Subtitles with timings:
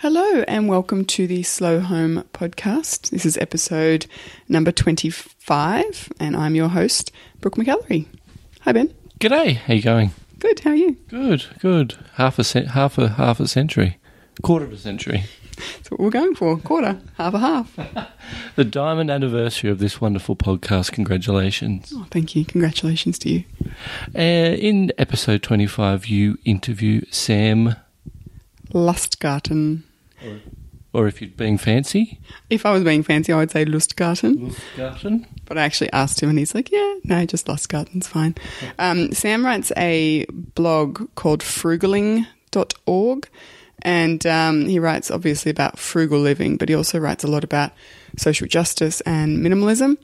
[0.00, 3.10] Hello, and welcome to the Slow Home podcast.
[3.10, 4.06] This is episode
[4.48, 7.10] number 25, and I'm your host,
[7.40, 8.06] Brooke McAlary.
[8.60, 8.94] Hi, Ben.
[9.18, 9.56] G'day.
[9.56, 10.12] How you going?
[10.38, 10.92] Good, how are you?
[11.08, 11.46] Good.
[11.58, 11.94] Good.
[12.14, 13.98] Half a cent, half a half a century,
[14.42, 15.24] quarter of a century.
[15.56, 16.56] That's what we're going for.
[16.58, 18.08] Quarter, half a half.
[18.56, 20.92] The diamond anniversary of this wonderful podcast.
[20.92, 21.92] Congratulations.
[21.96, 22.44] Oh, thank you.
[22.44, 23.44] Congratulations to you.
[24.14, 27.74] Uh, in episode twenty-five, you interview Sam,
[28.74, 29.84] Lustgarten.
[30.92, 32.18] Or if you're being fancy,
[32.50, 34.56] If I was being fancy, I would say Lustgarten.
[34.76, 35.26] Garten.
[35.44, 38.34] But I actually asked him, and he's like, yeah, no, just Lustgarten's fine.
[38.78, 43.28] Um, Sam writes a blog called frugaling.org.
[43.82, 47.70] And um, he writes obviously about frugal living, but he also writes a lot about
[48.16, 49.96] social justice and minimalism.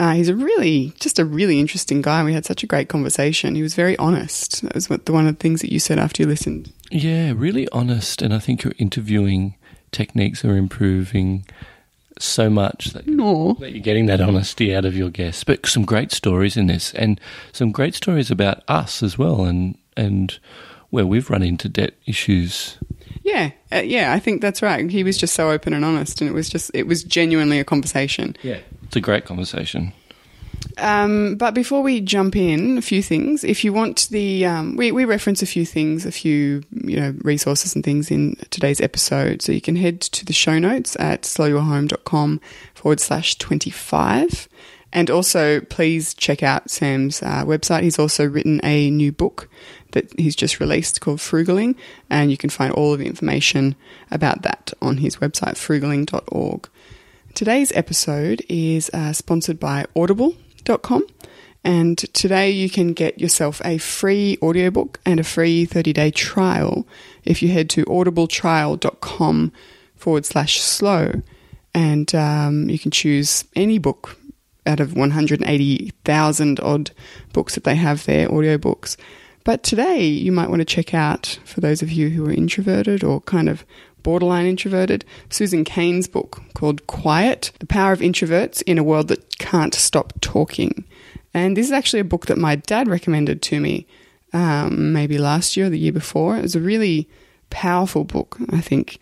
[0.00, 2.24] Uh, he's a really, just a really interesting guy.
[2.24, 3.54] We had such a great conversation.
[3.54, 4.62] He was very honest.
[4.62, 6.72] That was what, the, one of the things that you said after you listened.
[6.90, 9.56] Yeah, really honest, and I think your interviewing
[9.92, 11.44] techniques are improving
[12.18, 13.56] so much that No.
[13.60, 15.42] that you're getting that honesty out of your guests.
[15.44, 17.20] But some great stories in this, and
[17.52, 20.38] some great stories about us as well, and and
[20.90, 22.78] where we've run into debt issues.
[23.24, 24.88] Yeah, uh, yeah, I think that's right.
[24.88, 27.64] He was just so open and honest, and it was just, it was genuinely a
[27.64, 28.36] conversation.
[28.42, 29.92] Yeah, it's a great conversation.
[30.78, 33.44] Um, but before we jump in, a few things.
[33.44, 37.14] If you want the, um, we, we reference a few things, a few you know
[37.22, 39.42] resources and things in today's episode.
[39.42, 42.40] So you can head to the show notes at slowyourhome.com
[42.74, 44.48] forward slash twenty five.
[44.92, 47.82] And also, please check out Sam's uh, website.
[47.82, 49.48] He's also written a new book
[49.90, 51.74] that he's just released called Frugaling,
[52.08, 53.74] and you can find all of the information
[54.12, 56.68] about that on his website, frugaling.org.
[57.34, 59.86] Today's episode is uh, sponsored by
[60.68, 61.06] audible.com.
[61.66, 66.86] And today you can get yourself a free audiobook and a free 30 day trial
[67.24, 69.52] if you head to audibletrial.com
[69.96, 71.22] forward slash slow.
[71.74, 74.18] And um, you can choose any book
[74.66, 76.90] out of 180,000 odd
[77.32, 78.96] books that they have there, audiobooks.
[79.42, 83.02] But today you might want to check out, for those of you who are introverted
[83.02, 83.64] or kind of
[84.04, 89.38] borderline introverted, Susan Cain's book called Quiet The Power of Introverts in a World That
[89.38, 90.84] Can't Stop Talking.
[91.32, 93.88] And this is actually a book that my dad recommended to me
[94.32, 96.36] um, maybe last year or the year before.
[96.36, 97.08] It was a really
[97.50, 98.36] powerful book.
[98.50, 99.00] I think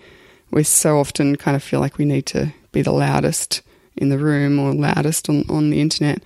[0.50, 3.60] we so often kind of feel like we need to be the loudest
[3.96, 6.22] in the room or loudest on, on the internet.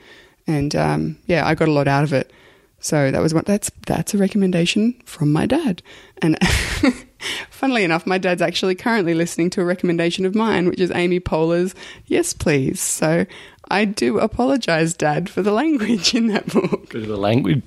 [0.47, 2.31] And um, yeah, I got a lot out of it.
[2.79, 5.83] So that was what that's that's a recommendation from my dad.
[6.23, 6.39] And
[7.51, 11.21] funnily enough, my dad's actually currently listening to a recommendation of mine, which is Amy
[11.21, 11.75] Poehler's
[12.07, 12.81] Yes Please.
[12.81, 13.27] So
[13.71, 16.91] I do apologize, Dad, for the language in that book.
[16.91, 17.63] Bit of a language,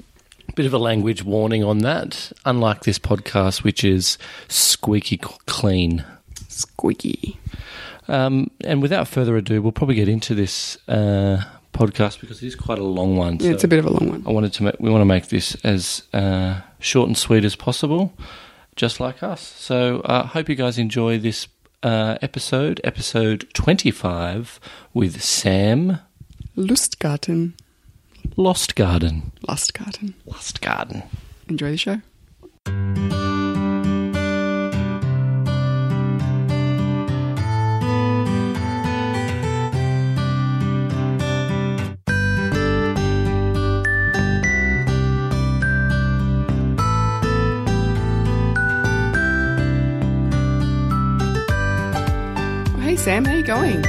[0.56, 2.32] bit of a language warning on that.
[2.46, 4.18] Unlike this podcast, which is
[4.48, 6.06] squeaky clean.
[6.48, 7.40] Squeaky.
[8.08, 11.44] Um, and without further ado, we'll probably get into this uh,
[11.74, 13.38] podcast because it is quite a long one.
[13.40, 14.24] Yeah, it's a bit of a long one.
[14.26, 14.64] I wanted to.
[14.64, 18.12] Make, we want to make this as uh, short and sweet as possible,
[18.80, 19.42] just like us.
[19.42, 21.50] So, I uh, hope you guys enjoy this
[21.84, 24.58] uh, episode, episode twenty-five,
[24.94, 26.00] with Sam
[26.56, 27.56] Lustgarten.
[28.38, 29.34] Lost Garden.
[29.46, 30.14] Lost Garden.
[30.26, 31.04] Lost Garden.
[31.50, 32.02] Enjoy the show.
[53.10, 53.82] Sam, how are you going?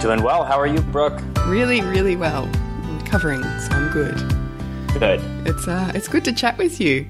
[0.00, 0.42] Doing well.
[0.42, 1.22] How are you, Brooke?
[1.46, 2.50] Really, really well.
[2.82, 4.16] I'm recovering, so I'm good.
[4.98, 5.20] Good.
[5.46, 7.06] It's uh, it's good to chat with you.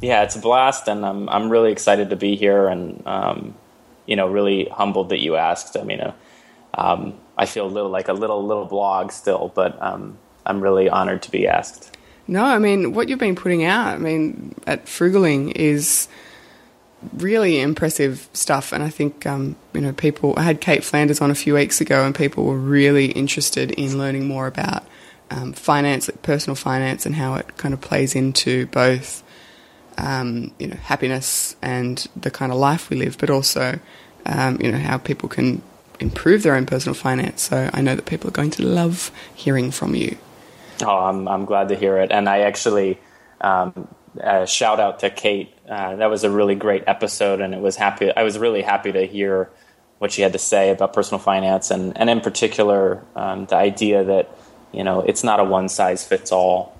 [0.00, 3.54] Yeah, it's a blast, and I'm I'm really excited to be here, and um,
[4.06, 5.76] you know, really humbled that you asked.
[5.76, 6.12] I mean, uh,
[6.76, 10.88] um, I feel a little like a little little blog still, but um, I'm really
[10.88, 11.96] honored to be asked.
[12.26, 13.94] No, I mean what you've been putting out.
[13.94, 16.08] I mean at Frugaling is
[17.12, 20.34] really impressive stuff, and I think um, you know people.
[20.36, 23.98] I had Cait Flanders on a few weeks ago, and people were really interested in
[23.98, 24.84] learning more about
[25.30, 29.22] um, finance, like personal finance, and how it kind of plays into both
[29.98, 33.78] um, you know happiness and the kind of life we live, but also
[34.26, 35.62] um, you know how people can
[36.00, 37.42] improve their own personal finance.
[37.42, 40.16] So I know that people are going to love hearing from you.
[40.82, 42.98] Oh, I'm I'm glad to hear it, and I actually
[43.40, 43.88] um,
[44.22, 45.54] uh, shout out to Cait.
[45.68, 48.14] Uh, that was a really great episode, and it was happy.
[48.14, 49.50] I was really happy to hear
[49.98, 54.04] what she had to say about personal finance, and and in particular um, the idea
[54.04, 54.30] that
[54.72, 56.76] you know it's not a one size fits all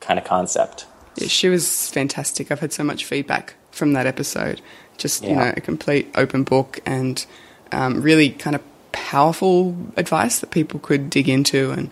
[0.00, 0.86] kind of concept.
[1.16, 2.50] Yeah, she was fantastic.
[2.50, 4.60] I've had so much feedback from that episode
[4.96, 5.28] just yeah.
[5.28, 7.26] you know a complete open book and
[7.72, 11.90] um, really kind of powerful advice that people could dig into and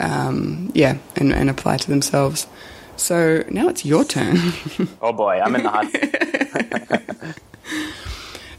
[0.00, 2.46] um, yeah and, and apply to themselves.
[2.96, 4.36] So now it's your turn.
[5.00, 5.90] oh boy, I'm in the hot.
[5.90, 7.38] Seat.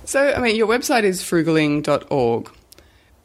[0.05, 2.51] So I mean, your website is frugaling.org,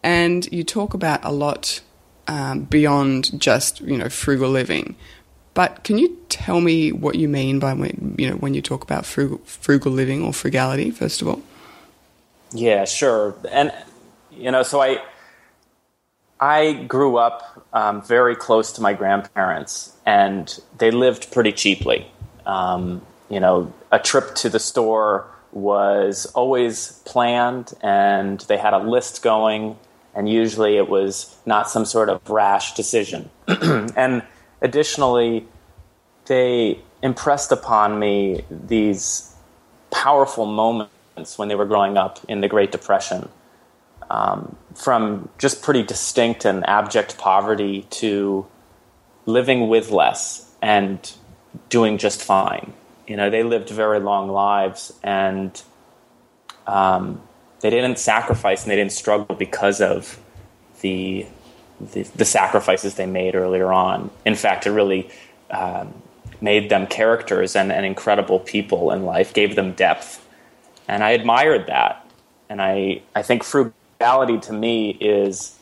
[0.02, 1.82] and you talk about a lot
[2.28, 4.96] um, beyond just you know frugal living.
[5.54, 8.84] But can you tell me what you mean by when you know when you talk
[8.84, 10.90] about frugal, frugal living or frugality?
[10.90, 11.42] First of all.
[12.52, 13.34] Yeah, sure.
[13.50, 13.72] And
[14.30, 15.02] you know, so I
[16.40, 22.10] I grew up um, very close to my grandparents, and they lived pretty cheaply.
[22.46, 28.78] Um, you know, a trip to the store was always planned, and they had a
[28.78, 29.76] list going,
[30.14, 33.30] and usually it was not some sort of rash decision.
[33.48, 34.22] and
[34.60, 35.46] additionally,
[36.26, 39.34] they impressed upon me these
[39.90, 43.28] powerful moments when they were growing up in the Great Depression.
[44.10, 48.46] Um, from just pretty distinct and abject poverty to
[49.26, 51.12] living with less and
[51.68, 52.72] doing just fine.
[53.06, 55.60] You know, they lived very long lives and
[56.66, 57.20] um,
[57.60, 60.18] they didn't sacrifice and they didn't struggle because of
[60.80, 61.26] the
[61.80, 64.10] the, the sacrifices they made earlier on.
[64.24, 65.10] In fact, it really
[65.50, 66.02] um,
[66.40, 70.26] made them characters and, and incredible people in life, gave them depth.
[70.88, 72.04] And I admired that.
[72.48, 73.44] And I, I think
[73.98, 75.58] frugality to me is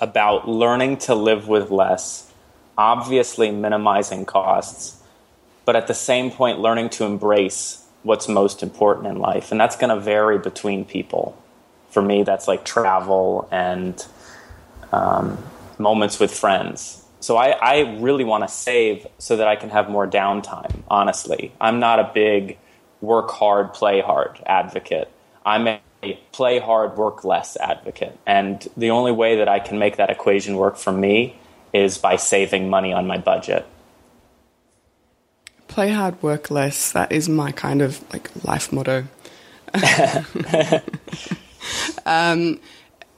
[0.00, 2.32] about learning to live with less,
[2.78, 5.02] obviously minimizing costs,
[5.66, 9.52] but at the same point, learning to embrace what's most important in life.
[9.52, 11.36] And that's going to vary between people.
[11.90, 14.02] For me, that's like travel and
[14.90, 15.36] um,
[15.78, 17.04] moments with friends.
[17.20, 21.52] So I, I really want to save so that I can have more downtime, honestly.
[21.60, 22.56] I'm not a big
[23.02, 25.10] work hard, play hard advocate.
[25.44, 28.18] I'm a play hard, work less advocate.
[28.26, 31.36] And the only way that I can make that equation work for me
[31.72, 33.66] is by saving money on my budget.
[35.68, 36.92] Play hard, work less.
[36.92, 39.06] That is my kind of like life motto.
[42.04, 42.60] um,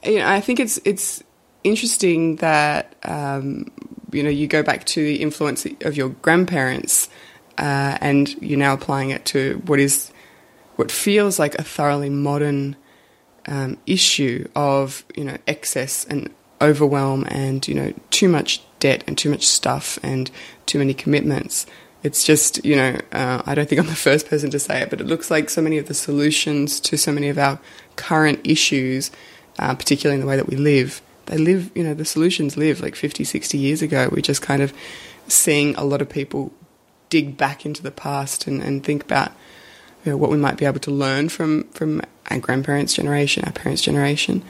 [0.03, 1.21] you know, I think it's it's
[1.65, 3.69] interesting that um,
[4.11, 7.09] you know you go back to the influence of your grandparents,
[7.57, 10.11] uh, and you're now applying it to what is
[10.75, 12.75] what feels like a thoroughly modern
[13.47, 19.17] um, issue of you know excess and overwhelm and you know too much debt and
[19.17, 20.31] too much stuff and
[20.65, 21.65] too many commitments.
[22.03, 24.89] It's just you know uh, I don't think I'm the first person to say it,
[24.89, 27.59] but it looks like so many of the solutions to so many of our
[27.95, 29.11] current issues,
[29.59, 32.81] uh, particularly in the way that we live, they live, you know, the solutions live
[32.81, 34.09] like 50, 60 years ago.
[34.11, 34.73] We're just kind of
[35.27, 36.53] seeing a lot of people
[37.09, 39.31] dig back into the past and, and think about
[40.05, 43.51] you know, what we might be able to learn from, from our grandparents' generation, our
[43.51, 44.43] parents' generation.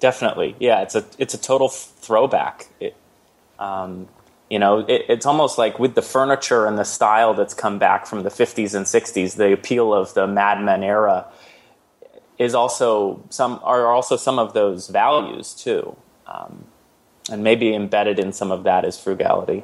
[0.00, 0.82] Definitely, yeah.
[0.82, 2.66] It's a it's a total throwback.
[2.78, 2.94] It,
[3.58, 4.06] um,
[4.50, 8.06] you know, it, it's almost like with the furniture and the style that's come back
[8.06, 11.26] from the 50s and 60s, the appeal of the Mad Men era
[12.38, 16.66] is also some are also some of those values too, um,
[17.30, 19.62] and maybe embedded in some of that is frugality.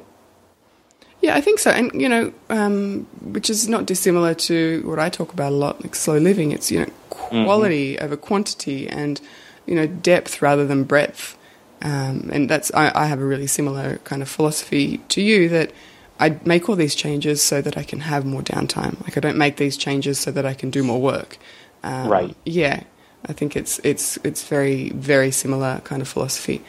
[1.21, 5.09] Yeah, I think so, and you know, um, which is not dissimilar to what I
[5.09, 6.51] talk about a lot, like slow living.
[6.51, 8.05] It's you know, quality mm-hmm.
[8.05, 9.21] over quantity, and
[9.67, 11.37] you know, depth rather than breadth.
[11.83, 15.71] Um, and that's I, I have a really similar kind of philosophy to you that
[16.19, 19.01] I make all these changes so that I can have more downtime.
[19.03, 21.37] Like I don't make these changes so that I can do more work.
[21.83, 22.35] Um, right.
[22.45, 22.83] Yeah,
[23.25, 26.63] I think it's it's it's very very similar kind of philosophy.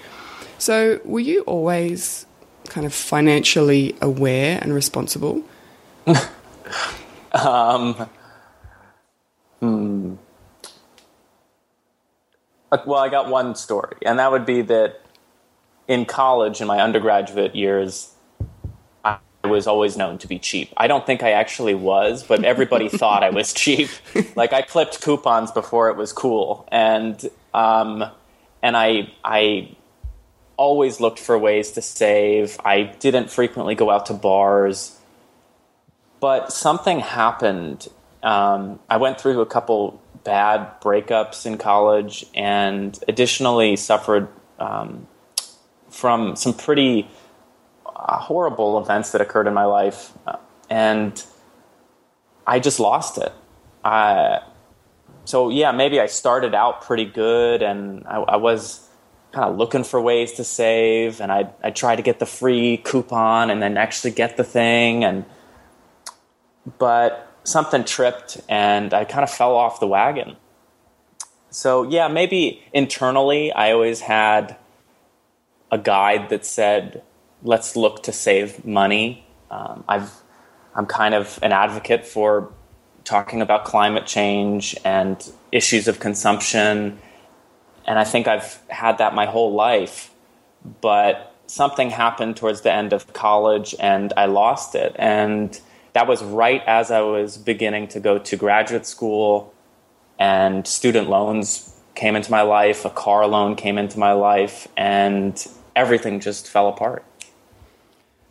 [0.58, 2.24] So, were you always
[2.68, 5.42] kind of financially aware and responsible?
[7.32, 8.08] um,
[9.60, 10.14] hmm.
[12.86, 15.02] Well, I got one story, and that would be that
[15.88, 18.14] in college, in my undergraduate years,
[19.04, 20.72] I was always known to be cheap.
[20.76, 23.90] I don't think I actually was, but everybody thought I was cheap.
[24.36, 28.04] Like I clipped coupons before it was cool, and um,
[28.62, 29.76] and I I
[30.56, 32.58] always looked for ways to save.
[32.64, 34.98] I didn't frequently go out to bars,
[36.20, 37.88] but something happened.
[38.22, 44.28] Um, I went through a couple bad breakups in college, and additionally suffered
[44.58, 45.08] um,
[45.90, 47.08] from some pretty
[47.84, 50.12] uh, horrible events that occurred in my life,
[50.70, 51.24] and
[52.46, 53.32] I just lost it.
[55.24, 58.88] So yeah, maybe I started out pretty good, and I, I was
[59.32, 62.78] kind of looking for ways to save, and I I tried to get the free
[62.78, 65.24] coupon, and then actually get the thing, and
[66.78, 70.36] but something tripped and I kind of fell off the wagon.
[71.50, 74.56] So, yeah, maybe internally, I always had
[75.70, 77.02] a guide that said,
[77.42, 79.26] let's look to save money.
[79.50, 80.12] Um, I've,
[80.74, 82.52] I'm kind of an advocate for
[83.04, 86.98] talking about climate change and issues of consumption.
[87.86, 90.12] And I think I've had that my whole life.
[90.80, 94.94] But something happened towards the end of college and I lost it.
[94.96, 95.60] And
[95.92, 99.52] that was right as I was beginning to go to graduate school,
[100.18, 105.46] and student loans came into my life, a car loan came into my life, and
[105.76, 107.04] everything just fell apart.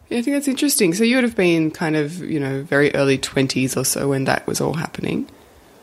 [0.09, 0.93] Yeah, I think that's interesting.
[0.93, 4.23] So you would have been kind of, you know, very early 20s or so when
[4.23, 5.29] that was all happening.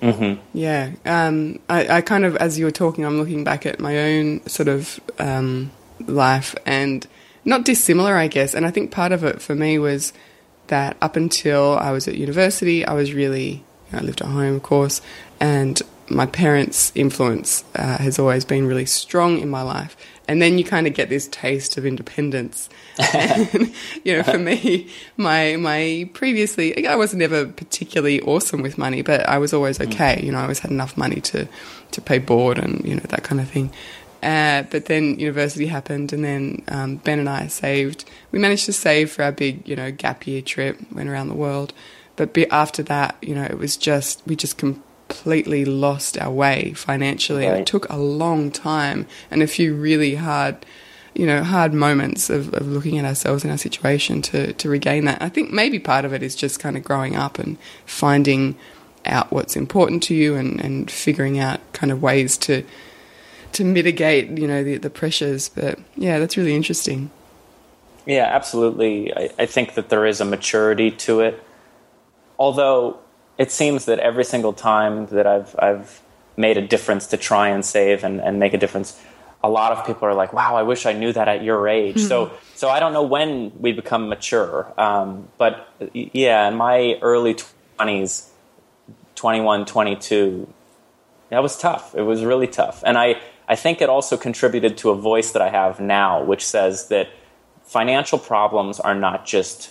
[0.00, 0.40] Mm-hmm.
[0.56, 0.92] Yeah.
[1.04, 4.46] Um, I, I, kind of, as you were talking, I'm looking back at my own
[4.46, 5.70] sort of um,
[6.06, 7.06] life and
[7.44, 8.54] not dissimilar, I guess.
[8.54, 10.12] And I think part of it for me was
[10.68, 14.62] that up until I was at university, I was really, I lived at home, of
[14.62, 15.00] course,
[15.40, 19.96] and my parents' influence uh, has always been really strong in my life.
[20.28, 22.68] And then you kind of get this taste of independence.
[23.14, 23.72] and,
[24.04, 29.26] you know, for me, my my previously, I was never particularly awesome with money, but
[29.26, 29.86] I was always mm.
[29.88, 30.22] okay.
[30.22, 31.48] You know, I always had enough money to
[31.90, 33.72] to pay board and you know that kind of thing.
[34.22, 38.04] Uh, but then university happened, and then um, Ben and I saved.
[38.32, 40.76] We managed to save for our big, you know, gap year trip.
[40.92, 41.72] Went around the world,
[42.16, 44.58] but after that, you know, it was just we just
[45.08, 47.46] completely lost our way financially.
[47.46, 47.60] Right.
[47.60, 50.64] It took a long time and a few really hard,
[51.14, 55.06] you know, hard moments of, of looking at ourselves and our situation to to regain
[55.06, 55.20] that.
[55.22, 58.56] I think maybe part of it is just kind of growing up and finding
[59.06, 62.64] out what's important to you and, and figuring out kind of ways to
[63.52, 65.48] to mitigate, you know, the, the pressures.
[65.48, 67.10] But yeah, that's really interesting.
[68.04, 69.14] Yeah, absolutely.
[69.14, 71.42] I, I think that there is a maturity to it.
[72.38, 73.00] Although
[73.38, 76.02] it seems that every single time that I've I've
[76.36, 79.00] made a difference to try and save and, and make a difference,
[79.42, 82.00] a lot of people are like, "Wow, I wish I knew that at your age."
[82.00, 87.36] so so I don't know when we become mature, um, but yeah, in my early
[87.76, 88.30] twenties,
[89.14, 90.52] 21, 22,
[91.30, 91.94] that was tough.
[91.94, 95.40] It was really tough, and I I think it also contributed to a voice that
[95.40, 97.08] I have now, which says that
[97.62, 99.70] financial problems are not just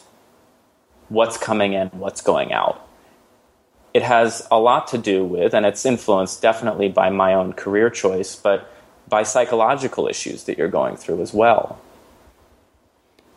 [1.10, 2.87] what's coming in, what's going out.
[3.98, 7.90] It has a lot to do with, and it's influenced definitely by my own career
[7.90, 8.70] choice, but
[9.10, 11.80] by psychological issues that you're going through as well.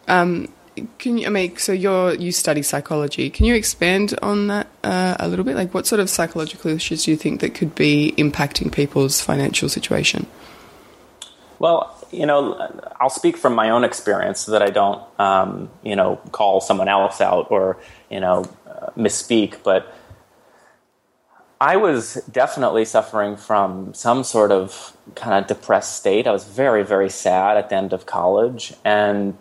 [0.06, 0.52] Um,
[0.98, 3.30] can you I mean so you're you study psychology?
[3.30, 5.56] Can you expand on that uh, a little bit?
[5.56, 9.70] Like, what sort of psychological issues do you think that could be impacting people's financial
[9.70, 10.26] situation?
[11.58, 12.38] Well, you know,
[13.00, 16.88] I'll speak from my own experience so that I don't, um, you know, call someone
[16.88, 17.78] else out or
[18.10, 19.94] you know uh, misspeak, but.
[21.60, 26.26] I was definitely suffering from some sort of kind of depressed state.
[26.26, 28.72] I was very, very sad at the end of college.
[28.82, 29.36] And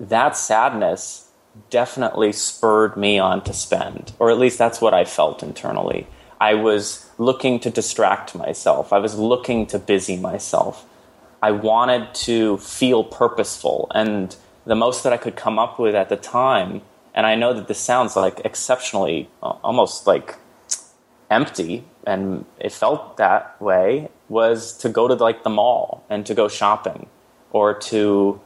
[0.00, 1.30] that sadness
[1.70, 6.06] definitely spurred me on to spend, or at least that's what I felt internally.
[6.40, 10.84] I was looking to distract myself, I was looking to busy myself.
[11.42, 16.08] I wanted to feel purposeful, and the most that I could come up with at
[16.08, 16.82] the time,
[17.14, 20.36] and I know that this sounds like exceptionally, almost like
[21.30, 26.34] empty, and it felt that way, was to go to like the mall and to
[26.34, 27.06] go shopping
[27.50, 28.40] or to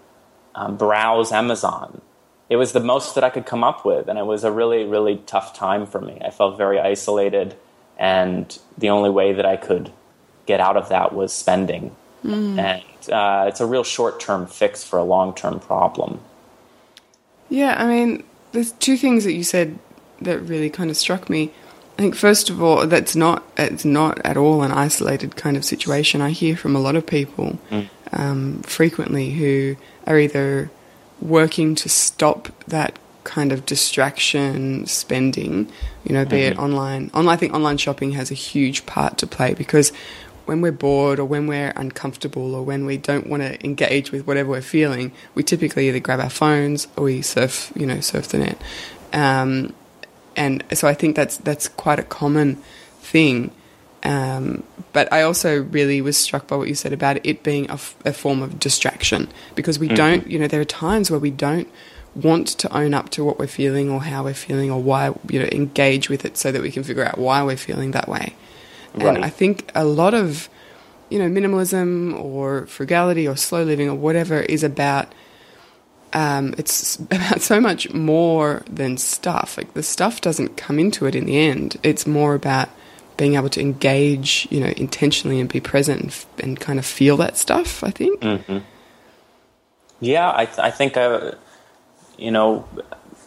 [0.55, 2.01] um, browse Amazon.
[2.49, 4.85] It was the most that I could come up with, and it was a really,
[4.85, 6.19] really tough time for me.
[6.25, 7.57] I felt very isolated,
[7.99, 9.91] and the only way that I could
[10.47, 11.97] get out of that was spending.
[12.25, 12.59] Mm.
[12.59, 16.21] And uh, it's a real short term fix for a long term problem.
[17.49, 19.79] Yeah, I mean, there's two things that you said
[20.21, 21.53] that really kind of struck me.
[21.99, 25.65] I think first of all, that's not it's not at all an isolated kind of
[25.65, 26.21] situation.
[26.21, 27.89] I hear from a lot of people mm.
[28.13, 30.71] um, frequently who are either
[31.21, 35.71] working to stop that kind of distraction spending,
[36.05, 36.53] you know, be mm-hmm.
[36.53, 37.11] it online.
[37.15, 37.35] online.
[37.35, 39.93] I think online shopping has a huge part to play because
[40.45, 44.27] when we're bored or when we're uncomfortable or when we don't want to engage with
[44.27, 48.29] whatever we're feeling, we typically either grab our phones or we surf, you know, surf
[48.29, 48.61] the net.
[49.13, 49.73] Um,
[50.37, 52.57] and so I think that's that's quite a common
[53.01, 53.51] thing.
[54.05, 57.75] Um, but I also really was struck by what you said about it being a,
[57.75, 59.97] f- a form of distraction because we mm-hmm.
[59.97, 61.69] don't, you know, there are times where we don't
[62.15, 65.39] want to own up to what we're feeling or how we're feeling or why, you
[65.39, 68.35] know, engage with it so that we can figure out why we're feeling that way.
[68.95, 69.15] Right.
[69.15, 70.49] And I think a lot of,
[71.09, 75.13] you know, minimalism or frugality or slow living or whatever is about
[76.13, 79.57] um, it's about so much more than stuff.
[79.57, 81.77] Like the stuff doesn't come into it in the end.
[81.83, 82.69] It's more about
[83.17, 86.87] being able to engage, you know, intentionally and be present and, f- and kind of
[86.87, 87.83] feel that stuff.
[87.85, 88.21] I think.
[88.21, 88.59] Mm-hmm.
[90.01, 91.33] Yeah, I, th- I think, uh,
[92.19, 92.69] you know,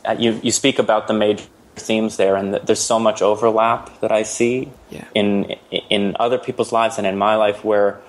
[0.04, 4.12] uh, you you speak about the major themes there, and there's so much overlap that
[4.12, 5.06] I see Yeah.
[5.13, 5.56] in
[5.89, 8.01] in other people's lives and in my life where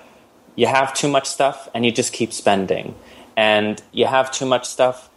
[0.57, 2.95] you have too much stuff and you just keep spending,
[3.37, 5.11] and you have too much stuff.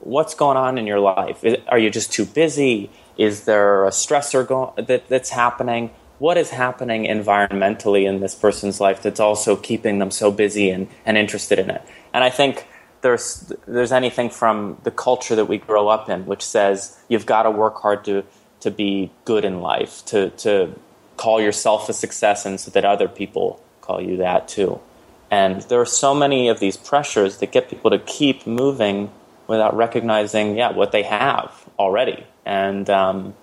[0.00, 1.44] What's going on in your life?
[1.68, 2.90] Are you just too busy?
[3.16, 5.90] Is there a stressor go- that, that's happening?
[6.18, 10.88] What is happening environmentally in this person's life that's also keeping them so busy and,
[11.06, 11.82] and interested in it?
[12.12, 12.66] And I think
[13.02, 17.44] there's there's anything from the culture that we grow up in, which says you've got
[17.44, 18.24] to work hard to
[18.60, 20.78] to be good in life, to to
[21.16, 24.80] call yourself a success, and so that other people call you that too.
[25.30, 29.12] And there are so many of these pressures that get people to keep moving
[29.46, 32.24] without recognizing, yeah, what they have already.
[32.44, 33.34] And um,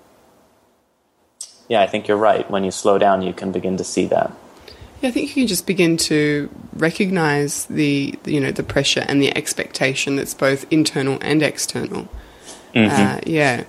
[1.68, 2.50] yeah, I think you're right.
[2.50, 4.32] When you slow down, you can begin to see that.
[5.02, 9.22] Yeah, I think you can just begin to recognize the, you know the pressure and
[9.22, 12.10] the expectation that's both internal and external.
[12.76, 13.64] Uh, yeah,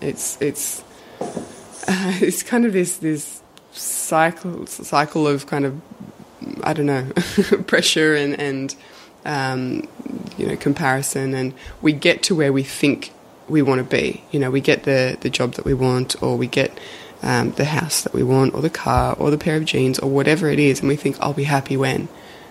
[0.00, 0.82] it's it's
[1.20, 5.80] uh, it's kind of this this cycle cycle of kind of
[6.62, 7.04] I don't know
[7.66, 8.74] pressure and and
[9.24, 9.88] um,
[10.36, 13.12] you know comparison, and we get to where we think
[13.48, 14.22] we want to be.
[14.30, 16.78] You know, we get the the job that we want, or we get
[17.22, 20.10] um, the house that we want, or the car, or the pair of jeans, or
[20.10, 22.08] whatever it is, and we think I'll be happy when.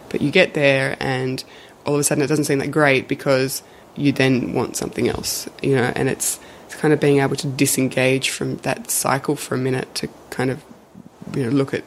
[0.09, 1.43] But you get there, and
[1.85, 3.63] all of a sudden it doesn't seem that great because
[3.95, 5.49] you then want something else.
[5.61, 9.55] You know, and it's it's kind of being able to disengage from that cycle for
[9.55, 10.63] a minute to kind of
[11.35, 11.83] you know look at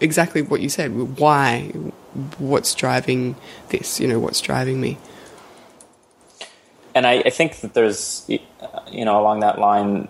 [0.00, 1.18] exactly what you said.
[1.18, 1.68] Why?
[2.38, 3.36] What's driving
[3.68, 4.00] this?
[4.00, 4.98] You know, what's driving me?
[6.94, 10.08] and I, I think that there's, you know, along that line,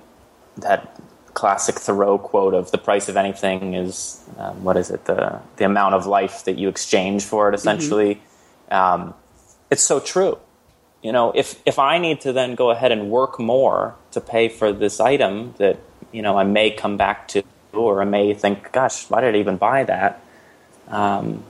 [0.59, 1.00] that
[1.33, 5.64] classic Thoreau quote of "the price of anything is um, what is it the the
[5.64, 8.22] amount of life that you exchange for it." Essentially,
[8.70, 9.14] um,
[9.70, 10.38] it's so true.
[11.03, 14.48] You know, if if I need to then go ahead and work more to pay
[14.48, 15.79] for this item that
[16.12, 17.42] you know I may come back to,
[17.77, 20.21] or I may think, "Gosh, why did I even buy that?"
[20.89, 21.45] Um,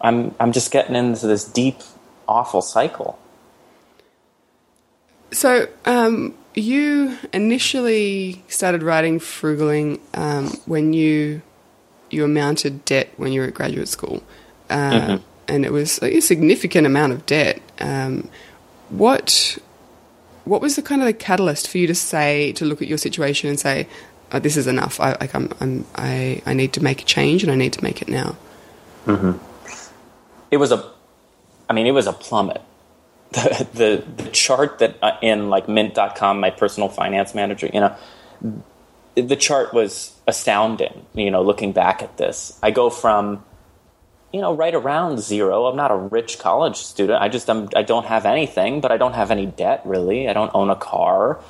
[0.00, 1.80] I'm I'm just getting into this deep,
[2.28, 3.18] awful cycle.
[5.30, 11.42] So, um, you initially started writing frugaling um, when you
[12.10, 14.22] you amounted debt when you were at graduate school,
[14.68, 15.18] uh,
[15.48, 17.62] and it was a significant amount of debt.
[17.80, 18.28] Um,
[18.90, 19.58] what
[20.44, 22.98] what was the kind of the catalyst for you to say to look at your
[22.98, 23.88] situation and say,
[24.32, 25.00] oh, "This is enough.
[25.00, 27.82] I like I'm, I'm I I need to make a change and I need to
[27.82, 28.36] make it now."
[30.52, 30.88] it was a
[31.68, 32.62] i mean it was a plummet.
[33.32, 37.96] The the, the chart that uh, in like mint.com my personal finance manager you know
[39.14, 42.58] the chart was astounding you know looking back at this.
[42.62, 43.42] I go from
[44.34, 45.64] you know right around zero.
[45.64, 47.22] I'm not a rich college student.
[47.22, 50.28] I just I'm, i don't have anything but i don't have any debt really.
[50.28, 51.40] I don't own a car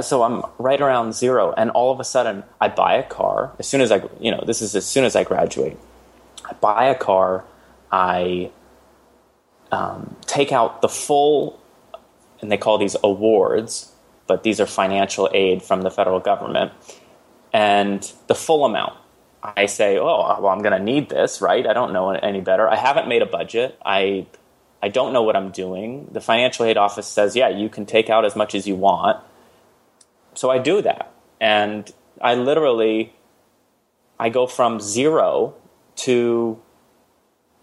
[0.00, 3.66] so i'm right around zero and all of a sudden i buy a car as
[3.68, 5.78] soon as i you know this is as soon as i graduate
[6.48, 7.44] I buy a car,
[7.90, 8.50] I
[9.72, 11.60] um, take out the full,
[12.40, 13.92] and they call these awards,
[14.26, 16.72] but these are financial aid from the federal government,
[17.52, 18.94] and the full amount.
[19.42, 21.64] I say, oh, well, I'm going to need this, right?
[21.66, 22.68] I don't know any better.
[22.68, 23.78] I haven't made a budget.
[23.84, 24.26] I,
[24.82, 26.08] I don't know what I'm doing.
[26.10, 29.22] The financial aid office says, yeah, you can take out as much as you want.
[30.36, 33.14] So I do that, and I literally,
[34.20, 35.54] I go from zero
[35.96, 36.60] to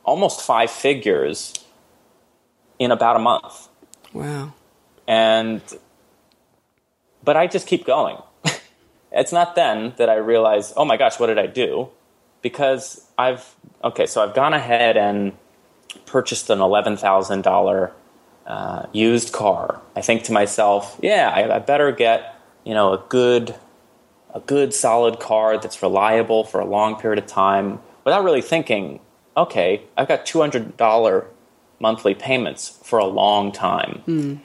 [0.03, 1.53] almost five figures
[2.79, 3.69] in about a month.
[4.12, 4.53] Wow.
[5.07, 5.62] And
[7.23, 8.17] but I just keep going.
[9.12, 11.89] it's not then that I realize, oh my gosh, what did I do?
[12.41, 15.33] Because I've okay, so I've gone ahead and
[16.05, 17.93] purchased an eleven thousand dollar
[18.45, 19.81] uh, used car.
[19.95, 22.32] I think to myself, yeah, I, I better get
[22.63, 23.56] you know a good
[24.34, 28.99] a good solid car that's reliable for a long period of time without really thinking,
[29.38, 31.26] okay, I've got $200
[31.80, 34.02] monthly payments for a long time.
[34.06, 34.36] Hmm.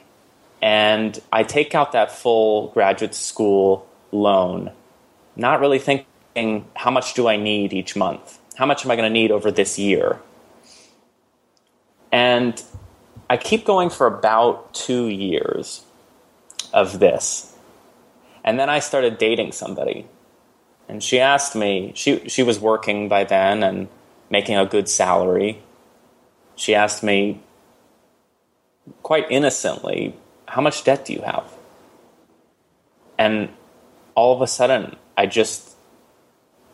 [0.60, 4.72] And I take out that full graduate school loan,
[5.36, 8.38] not really thinking, how much do I need each month?
[8.56, 10.20] How much am I going to need over this year?
[12.10, 12.62] And
[13.30, 15.84] I keep going for about two years
[16.72, 17.54] of this.
[18.48, 20.06] And then I started dating somebody
[20.88, 23.88] and she asked me she she was working by then and
[24.30, 25.62] making a good salary
[26.58, 27.40] she asked me
[29.02, 30.14] quite innocently,
[30.46, 31.50] how much debt do you have?
[33.16, 33.50] And
[34.14, 35.76] all of a sudden, I just,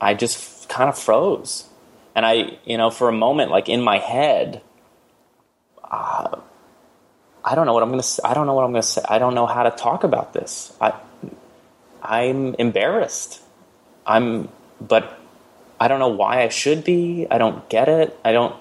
[0.00, 1.68] I just kind of froze.
[2.14, 4.62] And I, you know, for a moment, like in my head,
[5.82, 6.40] uh,
[7.44, 8.20] I don't know what I'm to.
[8.24, 9.02] I don't know what I'm to say.
[9.06, 10.74] I don't know how to talk about this.
[10.80, 10.94] I,
[12.04, 13.40] I'm embarrassed.
[14.06, 15.18] I'm, but
[15.80, 17.26] I don't know why I should be.
[17.30, 18.18] I don't get it.
[18.24, 18.54] I don't.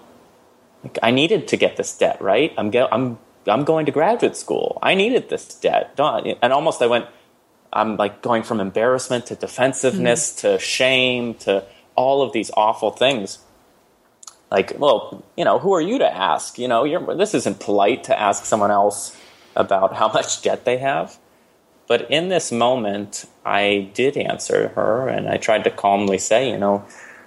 [0.83, 2.53] Like, I needed to get this debt, right?
[2.57, 4.79] I'm get, I'm I'm going to graduate school.
[4.81, 5.95] I needed this debt.
[5.95, 7.07] Don't, and almost I went.
[7.71, 10.41] I'm like going from embarrassment to defensiveness mm.
[10.41, 13.39] to shame to all of these awful things.
[14.51, 16.59] Like, well, you know, who are you to ask?
[16.59, 19.17] You know, this isn't polite to ask someone else
[19.55, 21.17] about how much debt they have.
[21.93, 26.57] But in this moment, I did answer her, and I tried to calmly say, you
[26.57, 26.83] know,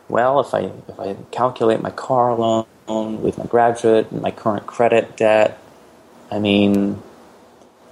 [0.09, 4.66] well, if I if I calculate my car loan with my graduate and my current
[4.66, 5.57] credit debt,
[6.33, 7.00] I mean,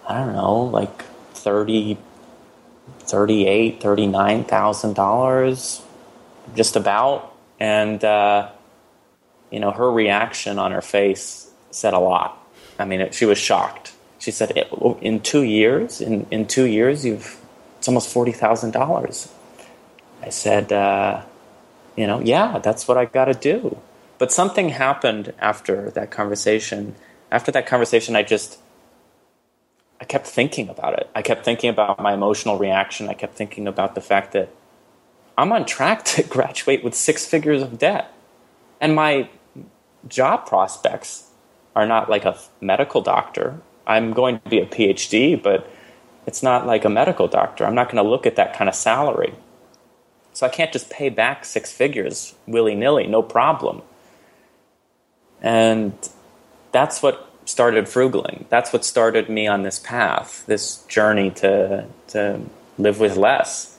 [0.08, 1.96] I don't know, like 30
[3.02, 5.80] 38 39000 dollars
[6.56, 7.36] just about.
[7.60, 8.50] And uh,
[9.52, 12.36] you know her reaction on her face said a lot.
[12.80, 13.93] I mean it, she was shocked
[14.24, 14.50] she said
[15.00, 17.38] in two years in, in two years you've
[17.78, 19.30] it's almost $40000
[20.22, 21.22] i said uh,
[21.96, 23.76] you know yeah that's what i got to do
[24.18, 26.94] but something happened after that conversation
[27.30, 28.58] after that conversation i just
[30.00, 31.08] I kept thinking about it.
[31.14, 33.08] I kept thinking about my emotional reaction.
[33.08, 34.50] I kept thinking about the fact that
[35.38, 38.12] I'm on track to graduate with six figures of debt.
[38.80, 39.30] And my
[40.06, 41.30] job prospects
[41.74, 43.60] are not like a medical doctor.
[43.86, 45.70] I'm going to be a PhD, but
[46.26, 47.64] it's not like a medical doctor.
[47.66, 49.34] I'm not going to look at that kind of salary.
[50.32, 53.82] So I can't just pay back six figures willy nilly, no problem.
[55.40, 55.92] And
[56.72, 58.46] that's what started frugaling.
[58.48, 62.40] That's what started me on this path, this journey to to
[62.78, 63.78] live with less.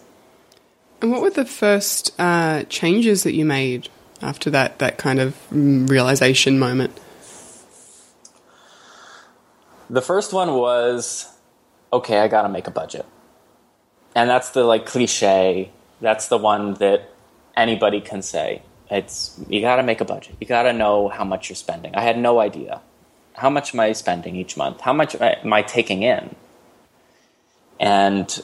[1.02, 3.90] And what were the first uh, changes that you made
[4.22, 6.98] after that that kind of realization moment?
[9.90, 11.32] The first one was,
[11.94, 13.06] okay, I got to make a budget,
[14.16, 15.72] and that's the like cliche.
[16.02, 17.10] That's the one that
[17.56, 18.64] anybody can say.
[18.90, 20.36] It's you got to make a budget.
[20.40, 21.96] You got to know how much you're spending.
[21.96, 22.82] I had no idea
[23.38, 24.82] how much am I spending each month?
[24.82, 26.36] How much am I taking in?
[27.80, 28.42] And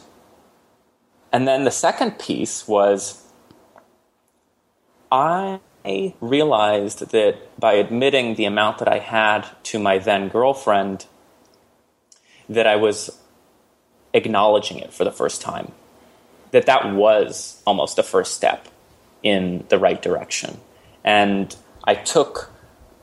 [1.31, 3.25] and then the second piece was
[5.11, 5.59] I
[6.19, 11.05] realized that by admitting the amount that I had to my then girlfriend,
[12.53, 13.17] that I was
[14.13, 15.71] acknowledging it for the first time.
[16.51, 18.67] That that was almost a first step
[19.23, 20.59] in the right direction.
[21.03, 22.51] And I took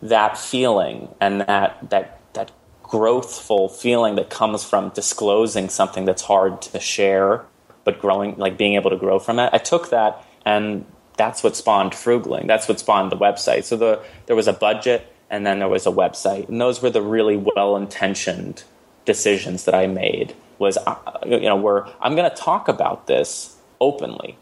[0.02, 2.52] that feeling and that that that
[2.84, 7.44] growthful feeling that comes from disclosing something that's hard to share
[7.84, 10.84] but growing like being able to grow from it i took that and
[11.16, 12.46] that's what spawned frugaling.
[12.46, 15.84] that's what spawned the website so the there was a budget and then there was
[15.84, 18.62] a website and those were the really well intentioned
[19.12, 23.56] decisions that i made was uh, you know where i'm going to talk about this
[23.80, 24.36] openly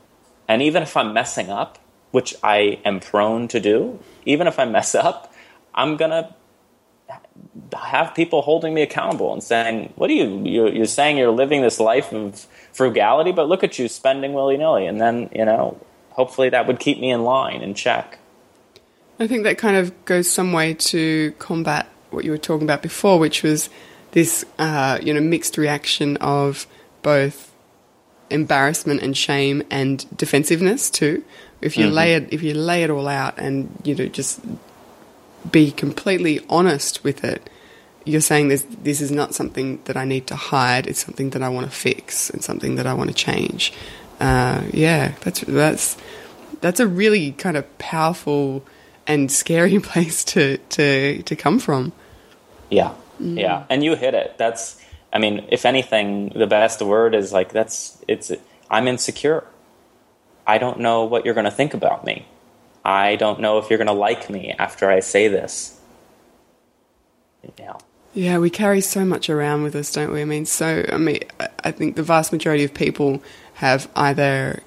[0.46, 1.78] and even if i'm messing up
[2.10, 5.32] which i am prone to do even if i mess up
[5.76, 6.34] I'm gonna
[7.74, 10.42] have people holding me accountable and saying, "What are you?
[10.44, 14.86] You're saying you're living this life of frugality, but look at you spending willy nilly."
[14.86, 15.78] And then you know,
[16.10, 18.18] hopefully, that would keep me in line and check.
[19.20, 22.82] I think that kind of goes some way to combat what you were talking about
[22.82, 23.68] before, which was
[24.16, 26.66] this uh, you know mixed reaction of
[27.02, 27.52] both
[28.30, 31.22] embarrassment and shame and defensiveness too.
[31.60, 31.94] If you mm-hmm.
[31.94, 34.40] lay it if you lay it all out and you know just
[35.52, 37.50] be completely honest with it,
[38.06, 40.86] you're saying this this is not something that I need to hide.
[40.86, 43.70] It's something that I want to fix and something that I want to change.
[44.18, 45.98] Uh, yeah, that's that's
[46.62, 48.64] that's a really kind of powerful
[49.06, 51.92] and scary place to to to come from.
[52.70, 53.38] Yeah, mm.
[53.38, 54.36] yeah, and you hit it.
[54.38, 54.80] That's
[55.12, 58.32] I mean, if anything, the best word is like that's it's.
[58.68, 59.44] I'm insecure.
[60.46, 62.26] I don't know what you're going to think about me.
[62.84, 65.80] I don't know if you're going to like me after I say this.
[67.58, 67.74] Yeah.
[68.14, 70.22] Yeah, we carry so much around with us, don't we?
[70.22, 71.20] I mean, so, I mean,
[71.62, 73.22] I think the vast majority of people
[73.54, 74.62] have either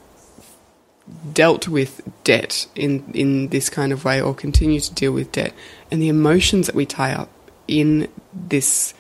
[1.34, 5.54] dealt with debt in, in this kind of way or continue to deal with debt.
[5.90, 7.30] And the emotions that we tie up
[7.68, 8.08] in
[8.48, 8.94] this,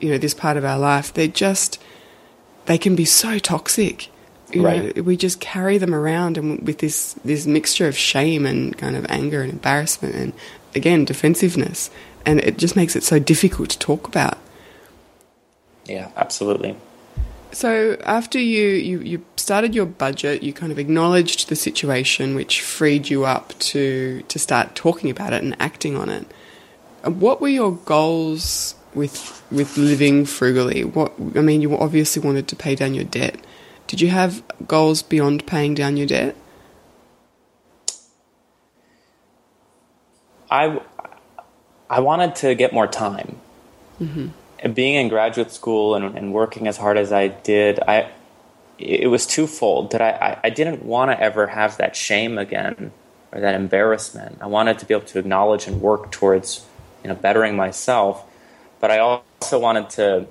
[0.00, 1.82] you know, this part of our life, they're just,
[2.66, 4.10] they can be so toxic
[4.54, 4.96] you right.
[4.96, 8.96] know, we just carry them around and with this this mixture of shame and kind
[8.96, 10.32] of anger and embarrassment and
[10.74, 11.90] again defensiveness,
[12.26, 14.38] and it just makes it so difficult to talk about.
[15.86, 16.76] Yeah, absolutely.
[17.50, 22.62] So after you, you, you started your budget, you kind of acknowledged the situation, which
[22.62, 26.26] freed you up to to start talking about it and acting on it.
[27.04, 30.84] What were your goals with with living frugally?
[30.84, 33.36] What I mean, you obviously wanted to pay down your debt.
[33.86, 36.36] Did you have goals beyond paying down your debt?
[40.50, 40.80] I
[41.88, 43.36] I wanted to get more time.
[44.00, 44.28] Mm-hmm.
[44.60, 48.10] And Being in graduate school and, and working as hard as I did, I
[48.78, 52.92] it was twofold that I, I, I didn't want to ever have that shame again
[53.30, 54.38] or that embarrassment.
[54.40, 56.66] I wanted to be able to acknowledge and work towards
[57.02, 58.24] you know bettering myself,
[58.82, 60.26] but I also wanted to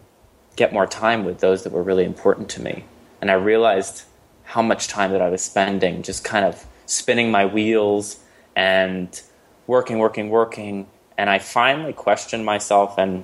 [0.58, 2.84] get more time with those that were really important to me.
[3.22, 4.04] And I realized
[4.44, 8.20] how much time that I was spending just kind of spinning my wheels
[8.54, 9.22] and
[9.68, 10.88] working, working, working.
[11.18, 13.24] And I finally questioned myself and,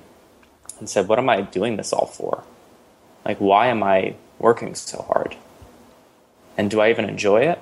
[0.78, 2.42] and said, What am I doing this all for?
[3.26, 5.36] Like, why am I working so hard?
[6.56, 7.60] And do I even enjoy it?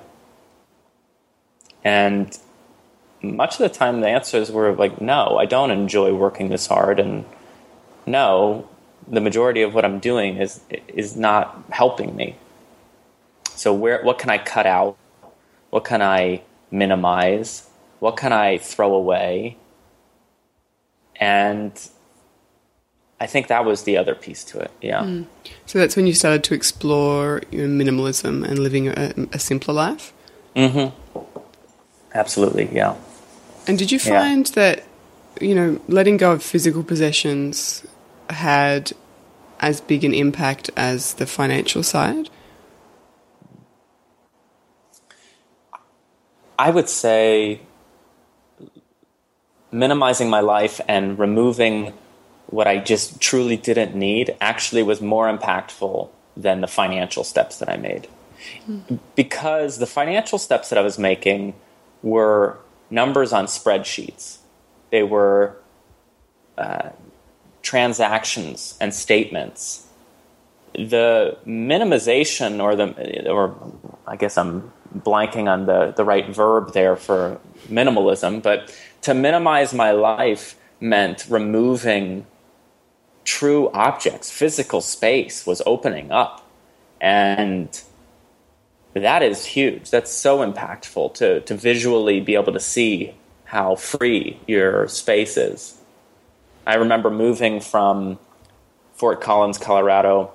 [1.83, 2.37] And
[3.21, 7.01] much of the time, the answers were like, No, I don't enjoy working this hard.
[7.01, 7.25] And
[8.07, 8.67] no,
[9.07, 12.35] the majority of what I'm doing is, is not helping me.
[13.53, 14.97] So, where, what can I cut out?
[15.69, 16.41] What can I
[16.71, 17.69] minimize?
[17.99, 19.57] What can I throw away?
[21.19, 21.71] And
[23.19, 24.71] I think that was the other piece to it.
[24.81, 25.23] Yeah.
[25.65, 29.73] So that's when you started to explore you know, minimalism and living a, a simpler
[29.73, 30.13] life.
[30.55, 31.19] Mm-hmm.
[32.13, 32.69] Absolutely.
[32.71, 32.95] Yeah.
[33.67, 34.19] And did you Yeah.
[34.19, 34.83] find that,
[35.41, 37.85] you know, letting go of physical possessions
[38.29, 38.91] had
[39.59, 42.29] as big an impact as the financial side?
[46.59, 47.61] I would say
[49.71, 51.93] minimizing my life and removing
[52.47, 57.69] what I just truly didn't need actually was more impactful than the financial steps that
[57.69, 58.07] I made.
[59.15, 61.53] Because the financial steps that I was making
[62.01, 62.57] were
[62.89, 64.37] numbers on spreadsheets,
[64.91, 65.57] they were
[66.57, 66.89] uh,
[67.67, 69.85] transactions and statements.
[70.73, 73.43] The minimization, or the, or
[74.07, 79.73] I guess I'm blanking on the, the right verb there for minimalism, but to minimize
[79.73, 82.25] my life meant removing
[83.25, 84.31] true objects.
[84.31, 86.47] Physical space was opening up.
[87.01, 87.69] And
[88.93, 89.91] that is huge.
[89.91, 95.77] That's so impactful to, to visually be able to see how free your space is.
[96.67, 98.19] I remember moving from
[98.93, 100.33] Fort Collins, Colorado,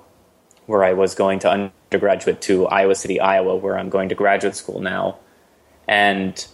[0.64, 4.56] where I was going to undergraduate, to Iowa City, Iowa, where I'm going to graduate
[4.56, 5.18] school now.
[5.86, 6.44] And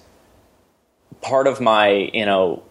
[1.20, 2.64] part of my, you know,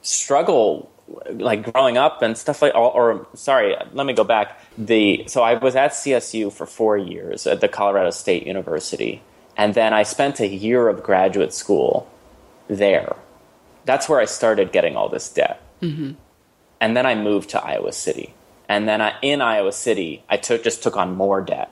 [0.00, 0.90] struggle
[1.32, 4.60] like growing up and stuff like or, or sorry let me go back.
[4.76, 9.22] The so i was at csu for four years at the colorado state university
[9.56, 12.08] and then i spent a year of graduate school
[12.68, 13.16] there.
[13.86, 16.12] That's where i started getting all this debt Mm-hmm.
[16.80, 18.34] and then i moved to iowa city
[18.68, 21.70] and then I, in iowa city i took just took on more debt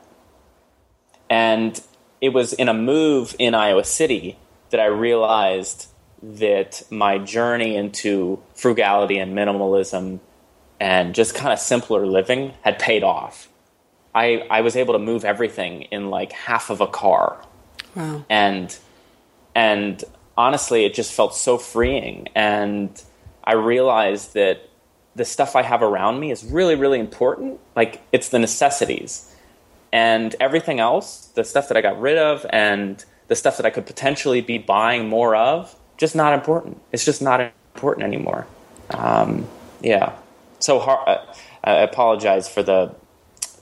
[1.28, 1.80] and
[2.20, 4.38] it was in a move in iowa city
[4.70, 5.88] that i realized
[6.22, 10.20] that my journey into frugality and minimalism
[10.80, 13.48] and just kind of simpler living had paid off.
[14.14, 17.42] I, I was able to move everything in like half of a car.
[17.94, 18.24] Wow.
[18.28, 18.76] And
[19.54, 20.02] and
[20.36, 23.02] honestly it just felt so freeing and
[23.46, 24.68] I realized that
[25.14, 27.59] the stuff I have around me is really, really important.
[27.74, 29.35] Like it's the necessities.
[29.92, 33.70] And everything else, the stuff that I got rid of and the stuff that I
[33.70, 36.80] could potentially be buying more of, just not important.
[36.92, 37.40] It's just not
[37.74, 38.46] important anymore.
[38.90, 39.46] Um,
[39.80, 40.12] yeah.
[40.59, 41.24] So hard, uh,
[41.64, 42.94] I apologize for the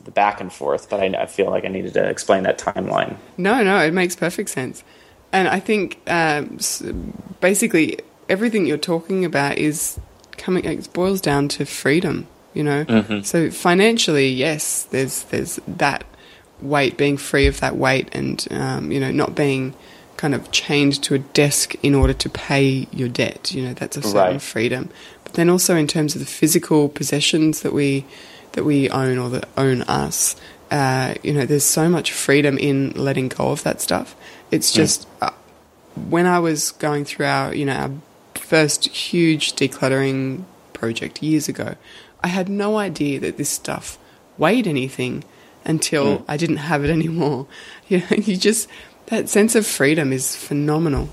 [0.04, 3.16] the back and forth, but I, I feel like I needed to explain that timeline.
[3.38, 4.84] No, no, it makes perfect sense.
[5.32, 6.58] And I think um,
[7.40, 9.98] basically everything you're talking about is
[10.36, 10.64] coming.
[10.64, 12.26] It boils down to freedom.
[12.54, 12.84] You know,
[13.22, 16.04] so financially, yes, there's there's that
[16.62, 19.74] weight, being free of that weight, and um, you know, not being
[20.16, 23.52] kind of chained to a desk in order to pay your debt.
[23.52, 24.42] You know, that's a certain Right.
[24.42, 24.90] freedom.
[25.24, 28.04] But then also in terms of the physical possessions that we
[28.52, 30.36] that we own or that own us,
[30.70, 34.14] uh, you know, there's so much freedom in letting go of that stuff.
[34.52, 35.32] It's just uh,
[36.08, 37.90] when I was going through our, you know, our
[38.54, 41.74] first huge decluttering project years ago,
[42.22, 43.98] I had no idea that this stuff
[44.38, 45.24] weighed anything
[45.64, 47.48] until I didn't have it anymore.
[47.88, 48.68] You know, you just
[49.06, 51.08] that sense of freedom is phenomenal.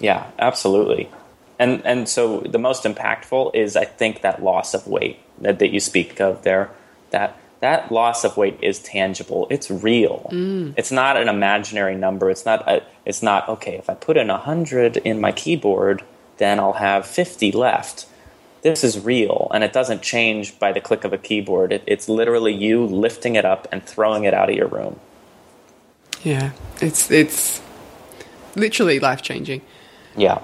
[0.00, 1.10] Yeah, absolutely.
[1.58, 5.68] And and so the most impactful is I think that loss of weight that, that
[5.68, 6.70] you speak of there,
[7.10, 9.46] that that loss of weight is tangible.
[9.50, 10.30] It's real.
[10.32, 10.72] Mm.
[10.78, 12.30] It's not an imaginary number.
[12.30, 12.66] It's not.
[12.66, 13.76] A, it's not okay.
[13.76, 16.02] If I put in hundred in my keyboard,
[16.42, 18.06] then I'll have fifty left.
[18.62, 21.72] This is real, and it doesn't change by the click of a keyboard.
[21.72, 25.00] It, it's literally you lifting it up and throwing it out of your room.
[26.22, 27.60] Yeah, it's it's
[28.54, 29.62] literally life changing.
[30.16, 30.42] Yeah.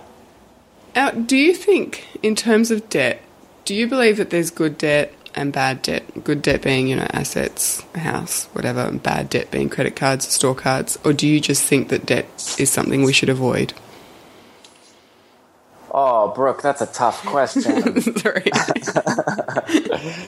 [0.97, 3.23] Now, do you think, in terms of debt,
[3.65, 6.25] do you believe that there's good debt and bad debt.
[6.25, 10.55] Good debt being, you know, assets, house, whatever, and bad debt being credit cards, store
[10.55, 12.27] cards, or do you just think that debt
[12.59, 13.73] is something we should avoid?
[16.29, 18.01] Oh, Brooke, that's a tough question.
[18.19, 18.51] Sorry.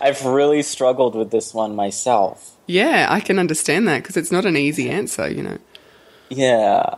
[0.00, 2.56] I've really struggled with this one myself.
[2.66, 5.58] Yeah, I can understand that because it's not an easy answer, you know.
[6.28, 6.96] Yeah.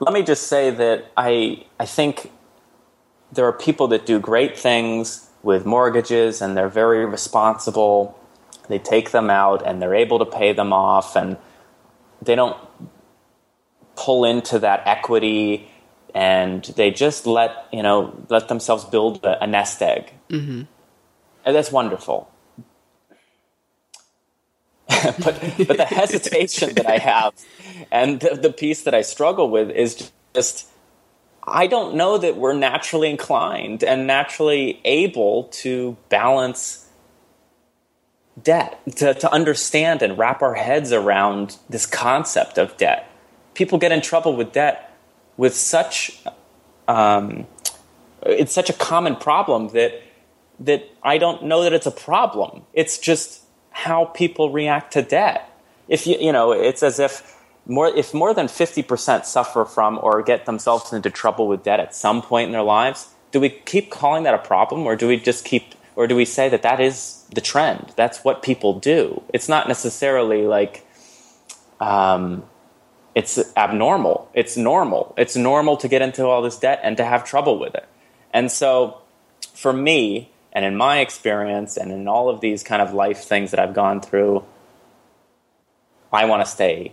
[0.00, 2.30] Let me just say that I I think
[3.32, 8.18] there are people that do great things with mortgages and they're very responsible.
[8.68, 11.36] They take them out and they're able to pay them off and
[12.22, 12.56] they don't
[13.96, 15.70] pull into that equity
[16.14, 20.62] and they just let you know let themselves build a, a nest egg mm-hmm.
[21.44, 22.30] and that's wonderful
[24.88, 27.32] but but the hesitation that i have
[27.90, 30.68] and the, the piece that i struggle with is just
[31.46, 36.88] I don't know that we're naturally inclined and naturally able to balance
[38.42, 43.10] debt, to, to understand and wrap our heads around this concept of debt.
[43.54, 44.90] People get in trouble with debt
[45.36, 46.20] with such,
[46.86, 47.46] um,
[48.22, 50.02] it's such a common problem that,
[50.60, 52.62] that I don't know that it's a problem.
[52.72, 55.50] It's just how people react to debt.
[55.88, 57.34] If you, you know, it's as if
[57.66, 61.94] more if more than 50% suffer from or get themselves into trouble with debt at
[61.94, 65.16] some point in their lives do we keep calling that a problem or do we
[65.16, 69.22] just keep or do we say that that is the trend that's what people do
[69.32, 70.86] it's not necessarily like
[71.80, 72.44] um,
[73.14, 77.24] it's abnormal it's normal it's normal to get into all this debt and to have
[77.24, 77.86] trouble with it
[78.32, 78.98] and so
[79.54, 83.50] for me and in my experience and in all of these kind of life things
[83.50, 84.44] that i've gone through
[86.12, 86.92] i want to stay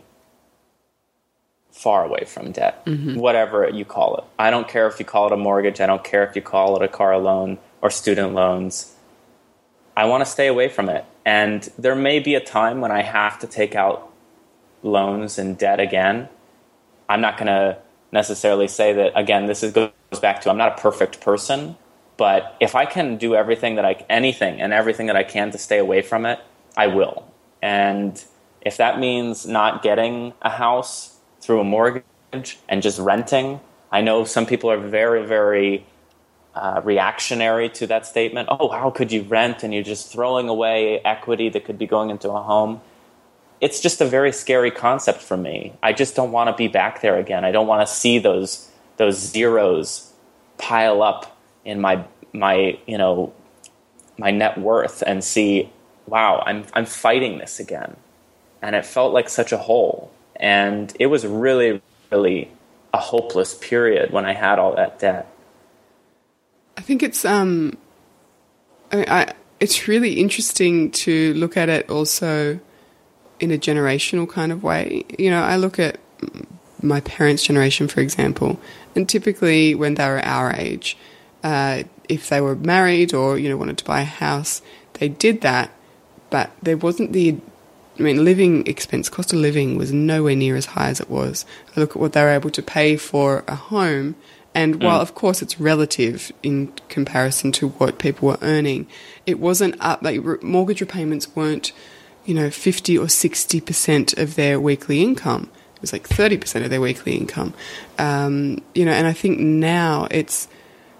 [1.72, 3.16] far away from debt, mm-hmm.
[3.16, 4.24] whatever you call it.
[4.38, 6.76] I don't care if you call it a mortgage, I don't care if you call
[6.76, 8.94] it a car loan or student loans.
[9.96, 11.06] I want to stay away from it.
[11.26, 14.11] And there may be a time when I have to take out
[14.84, 16.30] loans and debt again.
[17.10, 17.78] I'm not going to
[18.12, 19.92] necessarily say that, again, this is, goes
[20.22, 21.78] back to I'm not a perfect person,
[22.18, 25.58] but if I can do everything that I, anything and everything that I can to
[25.58, 26.40] stay away from it,
[26.76, 27.28] I will.
[27.62, 28.24] And
[28.62, 33.60] if that means not getting a house through a mortgage and just renting.
[33.92, 35.86] I know some people are very, very
[36.56, 38.48] uh, reactionary to that statement.
[38.52, 42.10] Oh, how could you rent and you're just throwing away equity that could be going
[42.10, 42.82] into a home?
[43.62, 45.74] It's just a very scary concept for me.
[45.84, 47.46] I just don't want to be back there again.
[47.46, 50.12] I don't want to see those those zeros
[50.58, 53.34] pile up in my my you know
[54.18, 55.70] my net worth and see,
[56.08, 57.96] wow, I'm I'm fighting this again,
[58.62, 60.12] and it felt like such a hole.
[60.36, 62.52] And it was really, really
[62.94, 65.28] a hopeless period when I had all that debt.
[66.78, 67.78] I think it's um,
[68.92, 72.60] I, I, it's really interesting to look at it also
[73.42, 75.04] in a generational kind of way.
[75.20, 76.00] You know, I look at
[76.82, 78.60] my parents' generation, for example,
[78.96, 80.98] and typically when they were our age,
[81.44, 84.62] uh, if they were married or you know wanted to buy a house,
[84.94, 85.72] they did that,
[86.30, 87.36] but there wasn't the
[88.00, 91.46] I mean, living expense, cost of living was nowhere near as high as it was.
[91.76, 94.16] I look at what they were able to pay for a home,
[94.56, 94.84] and mm.
[94.84, 98.88] while of course it's relative in comparison to what people were earning,
[99.26, 100.02] it wasn't up.
[100.02, 101.74] Like mortgage repayments weren't,
[102.26, 105.50] you know, fifty or sixty percent of their weekly income.
[105.76, 107.54] It was like thirty percent of their weekly income.
[107.98, 110.48] Um, you know, and I think now it's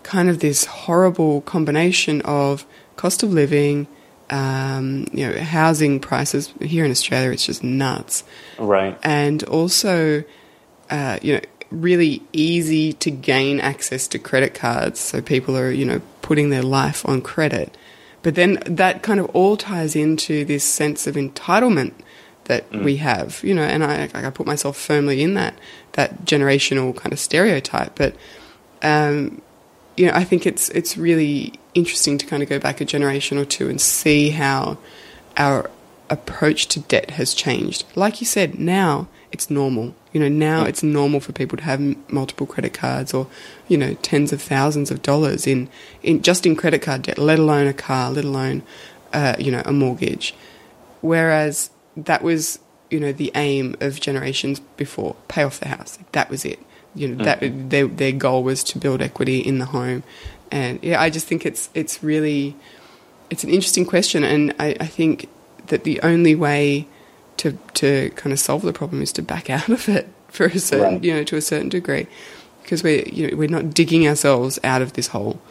[0.04, 3.88] kind of this horrible combination of cost of living
[4.32, 8.24] um, you know, housing prices here in Australia, it's just nuts.
[8.58, 8.98] Right.
[9.04, 10.24] And also,
[10.90, 15.00] uh, you know, really easy to gain access to credit cards.
[15.00, 17.76] So people are, you know, putting their life on credit.
[18.24, 21.94] But then that kind of all ties into this sense of entitlement
[22.46, 22.84] that mm.
[22.84, 25.56] we have, you know, and I, I put myself firmly in that,
[25.94, 27.96] that generational kind of stereotype.
[27.96, 28.16] But,
[28.82, 29.42] um,
[29.98, 33.38] you know, I think it's it's really interesting to kind of go back a generation
[33.38, 34.78] or two and see how
[35.38, 35.70] our
[36.10, 37.86] approach to debt has changed.
[37.96, 39.96] Like you said, now it's normal.
[40.14, 41.80] You know, now it's normal for people to have
[42.12, 43.28] multiple credit cards or,
[43.68, 45.70] you know, tens of thousands of dollars in,
[46.04, 48.64] in just in credit card debt, let alone a car, let alone,
[49.14, 50.36] uh, you know, a mortgage.
[51.00, 52.60] Whereas that was,
[52.90, 55.98] you know, the aim of generations before, pay off the house.
[56.12, 56.60] That was it.
[56.94, 60.04] You know, that their their goal was to build equity in the home,
[60.52, 62.54] and yeah, I just think it's it's really
[63.30, 65.30] it's an interesting question, and I, I think
[65.68, 66.88] that the only way
[67.42, 70.60] to to kind of solve the problem is to back out of it for a
[70.60, 71.04] certain Right.
[71.04, 72.08] you know to a certain degree
[72.64, 75.42] because we're you know we're not digging ourselves out of this hole.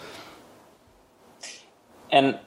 [2.13, 2.39] And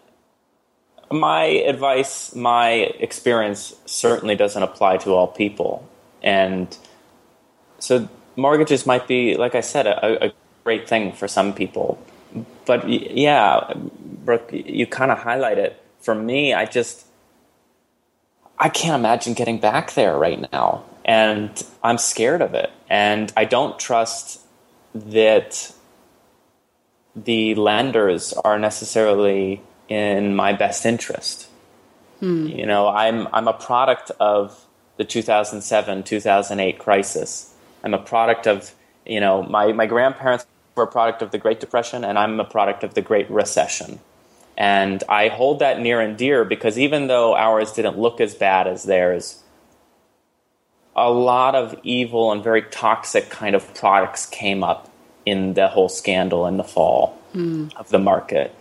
[1.12, 5.88] my advice, my experience certainly doesn't apply to all people.
[6.24, 6.76] And
[7.80, 10.34] so mortgages might be, like I said, a, a
[10.64, 12.00] great thing for some people.
[12.66, 15.82] But yeah, Brooke, you kind of highlight it.
[16.02, 17.06] For me, I just,
[18.58, 20.84] I can't imagine getting back there right now.
[21.06, 22.72] And I'm scared of it.
[22.90, 24.42] And I don't trust
[24.96, 25.74] that
[27.16, 31.50] the lenders are necessarily in my best interest.
[32.20, 32.48] Hmm.
[32.48, 34.66] You know, I'm I'm a product of
[34.98, 37.54] the 2007 2008 crisis.
[37.84, 38.74] I'm a product of
[39.06, 40.46] you know my my grandparents
[40.76, 44.00] were a product of the Great Depression, and I'm a product of the Great Recession.
[44.58, 48.68] And I hold that near and dear because even though ours didn't look as bad
[48.68, 49.42] as theirs,
[50.96, 54.90] a lot of evil and very toxic kind of products came up
[55.26, 57.18] in the whole scandal in the fall
[57.76, 58.54] of the market.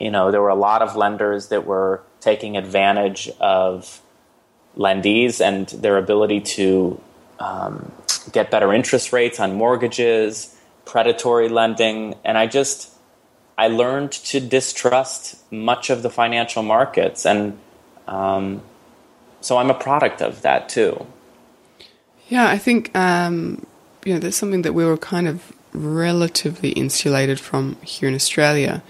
[0.00, 4.00] You know, there were a lot of lenders that were taking advantage of
[4.76, 7.00] lendees and their ability to
[7.38, 7.92] um,
[8.32, 12.92] get better interest rates on mortgages, predatory lending, and I just
[13.58, 17.58] I learned to distrust much of the financial markets, and
[18.06, 18.62] um,
[19.40, 21.04] so I'm a product of that too.
[22.28, 23.66] Yeah, I think um,
[24.04, 28.82] you know that's something that we were kind of relatively insulated from here in Australia.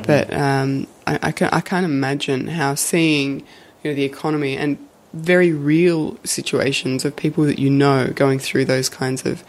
[0.00, 3.40] But um, I, I, can, I can't imagine how seeing
[3.82, 4.78] you know the economy and
[5.12, 9.44] very real situations of people that you know going through those kinds of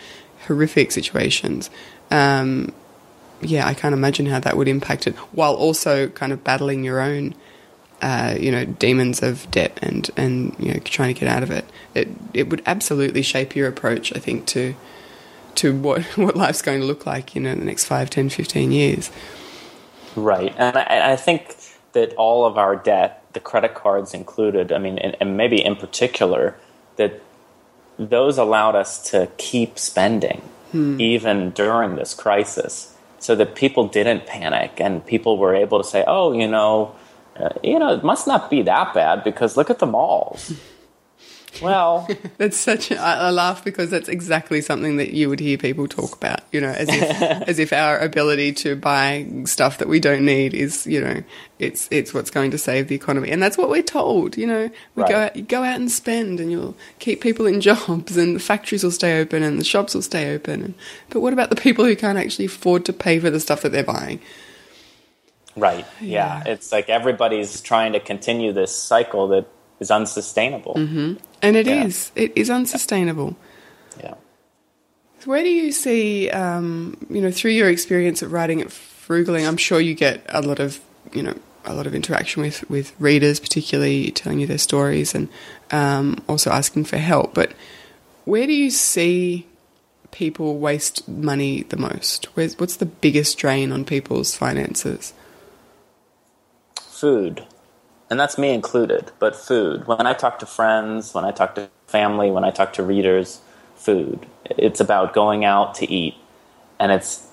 [0.48, 1.70] horrific situations.
[2.12, 2.74] Um,
[3.46, 7.00] yeah, I can't imagine how that would impact it, while also kind of battling your
[7.00, 7.36] own
[8.02, 11.50] uh, you know, demons of debt and, and you know, trying to get out of
[11.50, 11.66] it.
[11.94, 14.76] It it would absolutely shape your approach, I think, to
[15.56, 18.30] to what what life's going to look like, you know, in the next 5, 10,
[18.30, 19.10] 15 years.
[20.16, 21.56] Right, and I, I think
[21.94, 25.76] that all of our debt, the credit cards included, I mean, and, and maybe in
[25.76, 26.56] particular,
[26.98, 27.22] that
[27.98, 30.42] those allowed us to keep spending
[30.74, 32.93] even during this crisis,
[33.24, 36.94] so that people didn't panic and people were able to say, "Oh, you know,
[37.40, 40.52] uh, you know, it must not be that bad because look at the malls."
[41.62, 42.92] Well, That's such.
[42.92, 46.42] A, I laugh because that's exactly something that you would hear people talk about.
[46.52, 50.54] You know, as if as if our ability to buy stuff that we don't need
[50.54, 51.24] is, you know,
[51.60, 54.38] it's it's what's going to save the economy, and that's what we're told.
[54.38, 57.62] You know, we go out, you go out and spend, and you'll keep people in
[57.70, 60.64] jobs, and the factories will stay open, and the shops will stay open.
[60.64, 60.74] And,
[61.10, 63.72] but what about the people who can't actually afford to pay for the stuff that
[63.72, 64.20] they're buying?
[65.56, 69.46] right, yeah, it's like everybody's trying to continue this cycle that
[69.84, 70.74] is unsustainable.
[70.78, 71.86] And it Yeah.
[71.86, 72.12] is.
[72.16, 73.36] It is unsustainable.
[74.00, 74.16] Yeah.
[75.26, 79.58] Where do you see, um, you know, through your experience of writing at Frugaling, I'm
[79.58, 80.80] sure you get a lot of,
[81.14, 85.30] you know, a lot of interaction with, with readers, particularly telling you their stories and
[85.72, 87.34] um, also asking for help.
[87.34, 87.54] But
[88.26, 89.46] where do you see
[90.12, 92.26] people waste money the most?
[92.36, 95.14] Where's, what's the biggest drain on people's finances?
[97.04, 97.46] food.
[98.10, 99.88] And that's me included, but food.
[99.88, 103.42] When I talk to friends, when I talk to family, when I talk to readers,
[103.76, 104.26] food.
[104.46, 106.16] It's about going out to eat.
[106.80, 107.28] And it's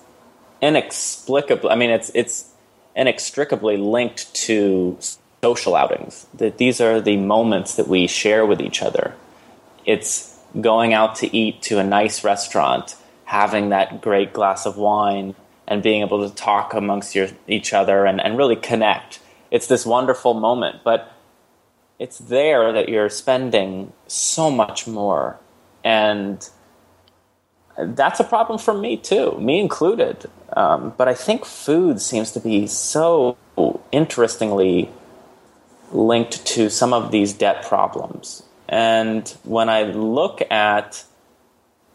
[0.61, 2.51] inexplicably, I mean, it's, it's
[2.95, 4.97] inextricably linked to
[5.43, 6.27] social outings.
[6.33, 9.15] That these are the moments that we share with each other.
[9.85, 12.95] It's going out to eat to a nice restaurant,
[13.25, 15.35] having that great glass of wine,
[15.67, 19.19] and being able to talk amongst your, each other and, and really connect.
[19.51, 21.11] It's this wonderful moment, but
[21.99, 25.39] it's there that you're spending so much more.
[25.83, 26.49] And
[27.77, 30.29] that's a problem for me too, me included.
[30.53, 33.37] Um, but I think food seems to be so
[33.91, 34.89] interestingly
[35.91, 38.43] linked to some of these debt problems.
[38.67, 41.03] And when I look at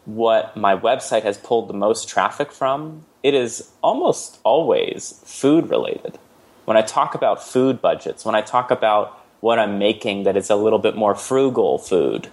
[0.05, 6.17] what my website has pulled the most traffic from, it is almost always food related.
[6.67, 10.49] When I talk about food budgets, when I talk about what I'm making that is
[10.49, 12.27] a little bit more frugal food.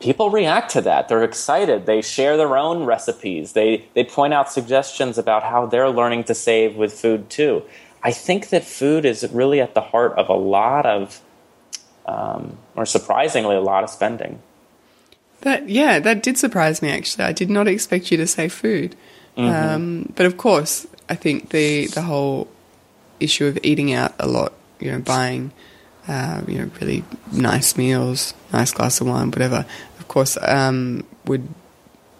[0.00, 1.08] People react to that.
[1.08, 1.84] They're excited.
[1.84, 3.52] They share their own recipes.
[3.52, 7.62] They they point out suggestions about how they're learning to save with food too.
[8.02, 11.20] I think that food is really at the heart of a lot of,
[12.06, 14.40] um, or surprisingly, a lot of spending.
[15.42, 17.24] That yeah, that did surprise me actually.
[17.24, 18.96] I did not expect you to say food,
[19.36, 19.50] mm-hmm.
[19.50, 22.48] um, but of course, I think the the whole
[23.20, 25.52] issue of eating out a lot, you know, buying,
[26.08, 29.66] uh, you know, really nice meals, nice glass of wine, whatever,
[29.98, 31.48] of course, um, would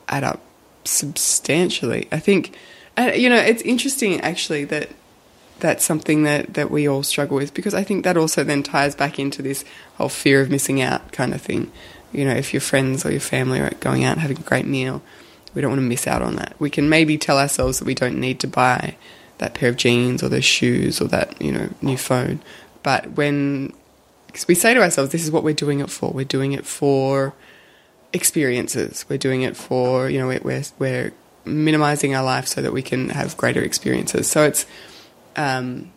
[0.08, 0.40] add up
[0.84, 2.08] substantially.
[2.12, 2.56] I think,
[2.96, 4.90] uh, you know, it's interesting actually that
[5.60, 8.94] that's something that, that we all struggle with because I think that also then ties
[8.94, 9.64] back into this
[9.96, 11.70] whole fear of missing out kind of thing
[12.14, 14.66] you know, if your friends or your family are going out and having a great
[14.66, 15.02] meal,
[15.52, 16.54] we don't want to miss out on that.
[16.58, 18.96] We can maybe tell ourselves that we don't need to buy
[19.38, 22.40] that pair of jeans or those shoes or that, you know, new phone.
[22.82, 23.72] But when
[24.34, 26.10] because we say to ourselves, this is what we're doing it for.
[26.10, 27.34] We're doing it for
[28.12, 29.04] experiences.
[29.08, 31.12] We're doing it for, you know, we're, we're
[31.44, 34.28] minimizing our life so that we can have greater experiences.
[34.28, 34.66] So it's,
[35.36, 35.92] um,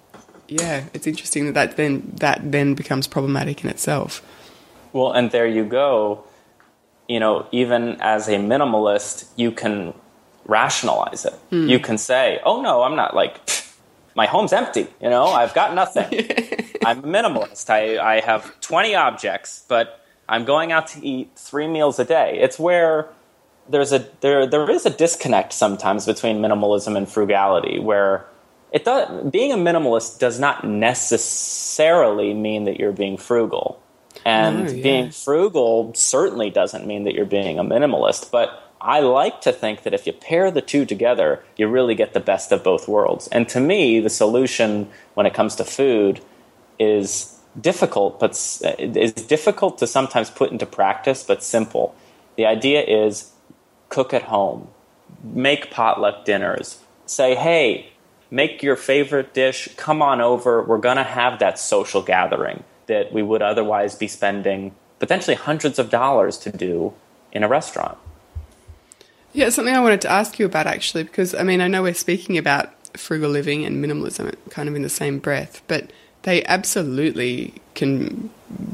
[0.47, 4.21] yeah, it's interesting that, that then that then becomes problematic in itself.
[4.93, 6.23] Well, and there you go.
[7.07, 9.93] You know, even as a minimalist, you can
[10.47, 11.35] rationalize it.
[11.51, 11.69] Mm.
[11.69, 13.39] You can say, "Oh no, I'm not like
[14.15, 14.87] my home's empty.
[15.01, 16.05] You know, I've got nothing.
[16.85, 17.69] I'm a minimalist.
[17.69, 22.39] I, I have 20 objects, but I'm going out to eat three meals a day."
[22.39, 23.09] It's where
[23.69, 28.25] there's a there there is a disconnect sometimes between minimalism and frugality, where
[28.71, 33.81] it does being a minimalist does not necessarily mean that you're being frugal.
[34.25, 39.51] And being frugal certainly doesn't mean that you're being a minimalist, but I like to
[39.51, 42.88] think that if you pair the two together, you really get the best of both
[42.88, 43.28] worlds.
[43.28, 46.21] And to me, the solution when it comes to food
[46.80, 48.32] is difficult, but
[48.63, 51.95] uh, is difficult to sometimes put into practice, but simple.
[52.36, 53.32] The idea is
[53.89, 54.67] cook at home,
[55.23, 57.91] make potluck dinners, say, hey,
[58.30, 63.11] make your favorite dish, come on over, we're going to have that social gathering that
[63.11, 66.93] we would otherwise be spending potentially hundreds of dollars to do
[67.32, 67.97] in a restaurant.
[69.34, 71.93] Yeah, something I wanted to ask you about actually, because I mean, I know we're
[71.93, 75.91] speaking about frugal living and minimalism kind of in the same breath, but
[76.23, 78.30] they absolutely can,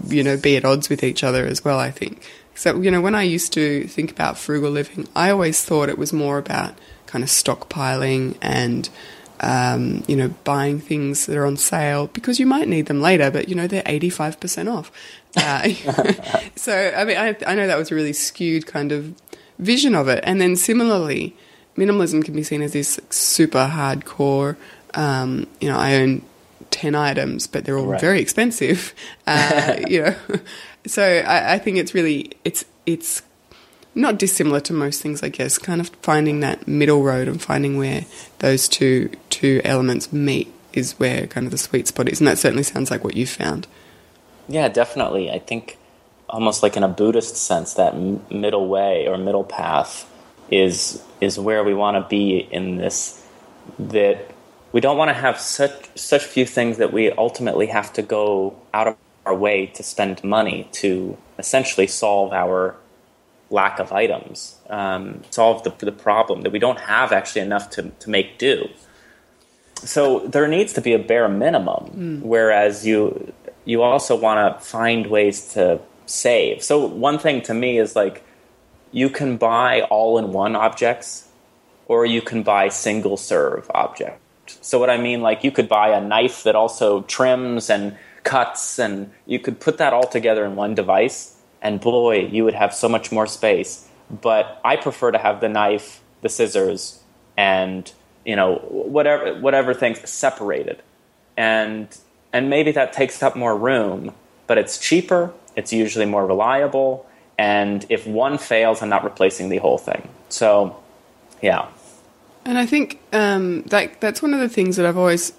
[0.08, 2.28] you know, be at odds with each other as well, I think.
[2.56, 5.97] So, you know, when I used to think about frugal living, I always thought it
[5.97, 6.76] was more about
[7.08, 8.89] kind of stockpiling and
[9.39, 13.30] um, you know, buying things that are on sale because you might need them later,
[13.30, 14.89] but you know they're eighty five percent off.
[15.36, 15.68] Uh,
[16.56, 19.14] so I mean, I, I know that was a really skewed kind of
[19.60, 20.24] vision of it.
[20.26, 21.36] And then similarly,
[21.78, 24.56] minimalism can be seen as this super hardcore.
[24.93, 26.24] Um, you know, I own
[26.70, 28.01] ten items, but they're all right.
[28.01, 28.93] very expensive.
[29.26, 30.16] Uh, you know,
[30.86, 33.22] so I, I think it's really it's it's
[33.95, 35.58] not dissimilar to most things, I guess.
[35.58, 38.06] Kind of finding that middle road and finding where
[38.39, 42.38] those two two elements meet is where kind of the sweet spot is, and that
[42.38, 43.66] certainly sounds like what you found.
[44.49, 45.32] Yeah, definitely.
[45.32, 45.78] I think
[46.34, 50.09] almost like in a Buddhist sense, that m- middle way or middle path
[50.51, 53.25] is is where we want to be in this.
[53.79, 54.17] That
[54.73, 58.59] we don't want to have such such few things that we ultimately have to go
[58.73, 62.75] out of our way to spend money to essentially solve our
[63.49, 67.84] lack of items, um, solve the, the problem that we don't have actually enough to,
[67.99, 68.67] to make do.
[69.75, 72.21] So there needs to be a bare minimum, mm.
[72.21, 73.31] whereas you
[73.65, 76.64] you also want to find ways to save.
[76.64, 78.24] So one thing to me is like
[78.91, 81.28] you can buy all-in-one objects,
[81.88, 84.58] or you can buy single-serve objects.
[84.62, 88.80] So what I mean, like you could buy a knife that also trims and cuts,
[88.80, 91.34] and you could put that all together in one device
[91.64, 93.88] and boy, you would have so much more space.
[94.12, 97.01] But I prefer to have the knife, the scissors,
[97.38, 97.91] and
[98.26, 100.84] you know whatever whatever things separated,
[101.36, 101.88] and
[102.32, 104.14] and maybe that takes up more room,
[104.45, 105.34] but it's cheaper.
[105.56, 107.06] It's usually more reliable,
[107.38, 110.08] and if one fails, I'm not replacing the whole thing.
[110.30, 110.76] So,
[111.41, 111.68] yeah.
[112.45, 115.34] And I think um, that that's one of the things that I've always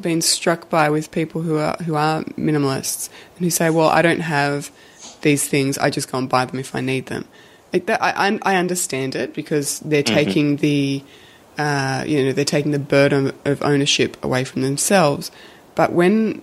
[0.00, 4.02] been struck by with people who are who are minimalists and who say, "Well, I
[4.02, 4.70] don't have."
[5.22, 7.26] these things, I just go and buy them if I need them.
[7.72, 10.14] Like that, I, I understand it because they're mm-hmm.
[10.14, 11.02] taking the,
[11.58, 15.30] uh, you know, they're taking the burden of ownership away from themselves.
[15.74, 16.42] But when,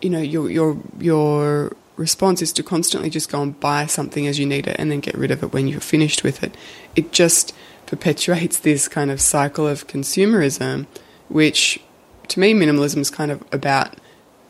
[0.00, 4.38] you know, your your your response is to constantly just go and buy something as
[4.38, 6.56] you need it and then get rid of it when you're finished with it,
[6.96, 7.54] it just
[7.86, 10.86] perpetuates this kind of cycle of consumerism,
[11.28, 11.80] which
[12.28, 13.94] to me minimalism is kind of about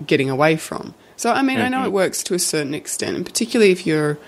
[0.06, 0.94] getting away from.
[1.16, 4.18] So I mean, I know it works to a certain extent, and particularly if you're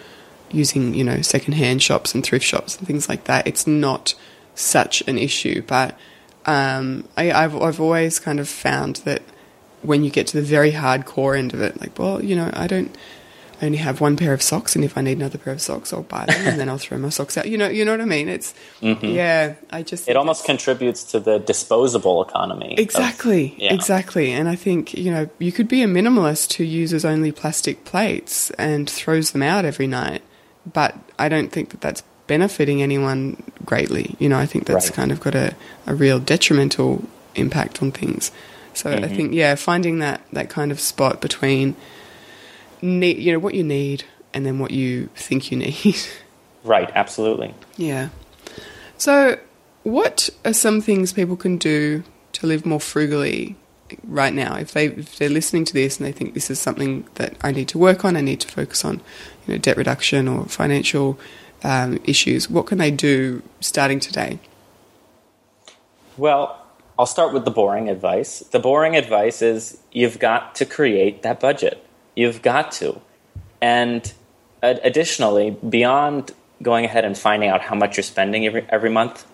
[0.51, 4.14] using, you know, secondhand shops and thrift shops and things like that, it's not
[4.55, 5.62] such an issue.
[5.62, 5.99] But
[6.47, 9.23] um, I, I've I've always kind of found that
[9.87, 12.66] when you get to the very hardcore end of it, like, well, you know, I
[12.66, 12.95] don't.
[13.62, 15.91] I only have one pair of socks, and if I need another pair of socks,
[15.91, 17.49] I'll buy them, and then I'll throw my socks out.
[17.49, 18.28] You know, you know what I mean?
[18.28, 19.07] It's mm-hmm.
[19.07, 19.55] yeah.
[19.70, 22.74] I just It almost contributes to the disposable economy.
[22.74, 23.72] of- Exactly, yeah.
[23.72, 24.30] exactly.
[24.30, 28.51] And I think, you know, you could be a minimalist who uses only plastic plates
[28.59, 30.20] and throws them out every night,
[30.70, 34.16] but I don't think that that's benefiting anyone greatly.
[34.18, 34.97] You know, I think that's Right.
[34.97, 35.55] kind of got a,
[35.87, 38.30] a real detrimental impact on things.
[38.77, 39.14] So I Mm-hmm.
[39.14, 41.77] think, yeah, finding that, that kind of spot between,
[42.83, 44.05] need, you know, what you need
[44.35, 45.97] and then what you think you need.
[46.64, 47.55] Right, absolutely.
[47.77, 48.09] Yeah.
[48.99, 49.39] So,
[49.85, 52.03] what are some things people can do
[52.33, 53.55] to live more frugally
[54.03, 54.57] right now?
[54.57, 57.53] If they if they're listening to this and they think this is something that I
[57.53, 59.01] need to work on, I need to focus on,
[59.47, 61.20] you know, debt reduction or financial
[61.62, 62.51] um, issues.
[62.51, 64.41] What can they do starting today?
[66.16, 66.66] Well,
[66.99, 68.40] I'll start with the boring advice.
[68.40, 71.84] The boring advice is you've got to create that budget.
[72.14, 73.01] You've got to.
[73.61, 74.12] And
[74.62, 76.32] ad- additionally, beyond
[76.62, 79.26] going ahead and finding out how much you're spending every, every month,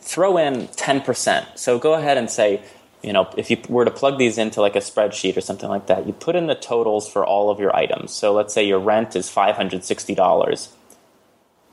[0.00, 1.58] throw in 10%.
[1.58, 2.62] So go ahead and say,
[3.02, 5.86] you know, if you were to plug these into like a spreadsheet or something like
[5.88, 8.12] that, you put in the totals for all of your items.
[8.12, 10.68] So let's say your rent is $560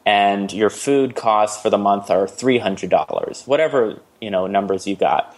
[0.06, 5.36] and your food costs for the month are $300 whatever you know numbers you got.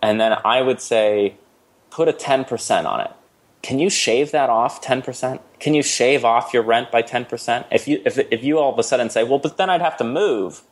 [0.00, 1.36] And then i would say
[1.90, 3.10] put a 10% on it.
[3.62, 7.86] Can you shave that off 10% can you shave off your rent by 10% if
[7.86, 10.04] you if, if you all of a sudden say well but then i'd have to
[10.04, 10.62] move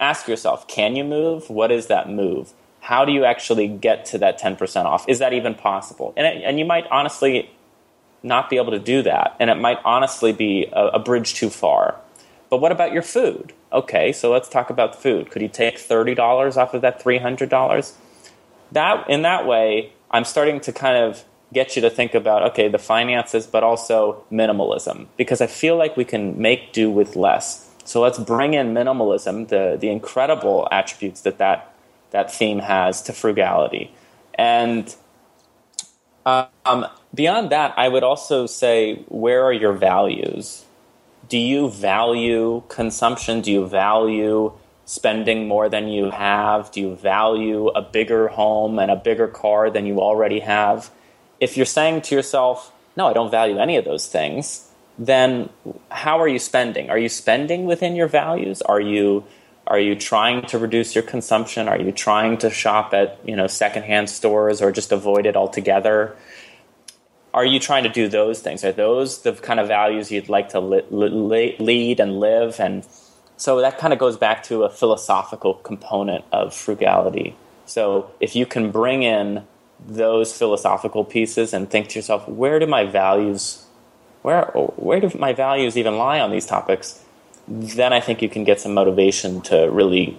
[0.00, 1.50] ask yourself can you move?
[1.50, 2.52] What is that move?
[2.80, 5.08] How do you actually get to that 10% off?
[5.08, 6.12] Is that even possible?
[6.16, 7.50] And, it, and you might honestly
[8.22, 11.50] not be able to do that and it might honestly be a, a bridge too
[11.50, 11.96] far
[12.50, 13.52] but what about your food?
[13.72, 15.30] Okay, so let's talk about food.
[15.30, 17.94] Could you take thirty dollars off of that three hundred dollars?
[18.72, 22.68] That in that way, I'm starting to kind of get you to think about okay,
[22.68, 27.70] the finances, but also minimalism, because I feel like we can make do with less.
[27.84, 31.74] So let's bring in minimalism, the the incredible attributes that that
[32.10, 33.92] that theme has to frugality,
[34.34, 34.94] and
[36.26, 40.64] um, beyond that, I would also say, where are your values?
[41.28, 43.40] Do you value consumption?
[43.40, 44.52] Do you value
[44.84, 46.70] spending more than you have?
[46.70, 50.90] Do you value a bigger home and a bigger car than you already have?
[51.40, 55.48] If you're saying to yourself, no, I don't value any of those things, then
[55.90, 56.90] how are you spending?
[56.90, 58.62] Are you spending within your values?
[58.62, 59.24] Are you
[59.66, 61.68] are you trying to reduce your consumption?
[61.68, 66.14] Are you trying to shop at, you know, secondhand stores or just avoid it altogether?
[67.34, 68.64] Are you trying to do those things?
[68.64, 72.60] Are those the kind of values you'd like to li- li- lead and live?
[72.60, 72.86] And
[73.36, 77.36] so that kind of goes back to a philosophical component of frugality.
[77.66, 79.44] So if you can bring in
[79.84, 83.66] those philosophical pieces and think to yourself, where do my values,
[84.22, 84.44] where
[84.76, 87.02] where do my values even lie on these topics?
[87.48, 90.16] Then I think you can get some motivation to really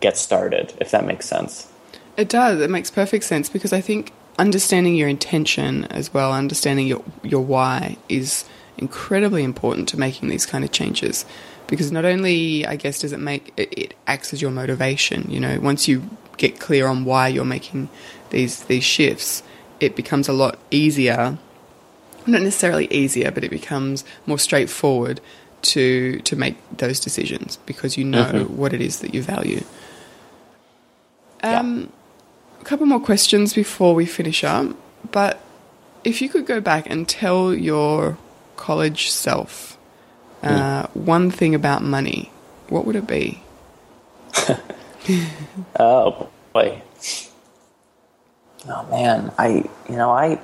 [0.00, 1.70] get started, if that makes sense.
[2.16, 2.60] It does.
[2.60, 7.42] It makes perfect sense because I think understanding your intention as well, understanding your your
[7.42, 8.44] why is
[8.76, 11.24] incredibly important to making these kind of changes.
[11.66, 15.30] Because not only, I guess, does it make it, it acts as your motivation.
[15.30, 16.02] You know, once you
[16.36, 17.88] get clear on why you're making
[18.30, 19.42] these these shifts,
[19.80, 21.38] it becomes a lot easier.
[22.26, 25.20] Not necessarily easier, but it becomes more straightforward
[25.62, 28.50] to to make those decisions because you know Mhm.
[28.50, 29.62] what it is that you value.
[31.42, 31.60] Yeah.
[31.60, 31.92] Um,
[32.64, 34.74] a couple more questions before we finish up.
[35.12, 35.38] But
[36.02, 38.16] if you could go back and tell your
[38.56, 39.76] college self
[40.42, 42.30] uh, one thing about money,
[42.68, 43.42] what would it be?
[45.78, 46.80] Oh boy.
[48.66, 50.40] Oh man, I you know I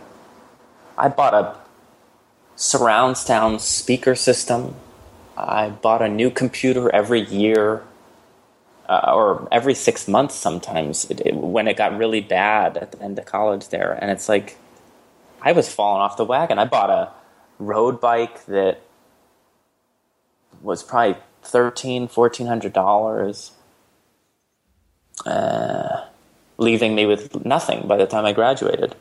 [0.99, 1.57] I bought a
[2.57, 4.75] surround sound speaker system.
[5.35, 7.83] I bought a new computer every year,
[8.91, 11.11] uh, or every six months sometimes.
[11.11, 14.29] It, it- when it got really bad at the end of college there, and it's
[14.29, 14.59] like
[15.43, 16.59] I was falling off the wagon.
[16.59, 17.13] I bought a
[17.61, 18.81] road bike that
[20.63, 23.53] was probably thirteen, fourteen hundred dollars
[25.27, 26.07] uh,
[26.59, 28.97] leaving me with nothing by the time I graduated.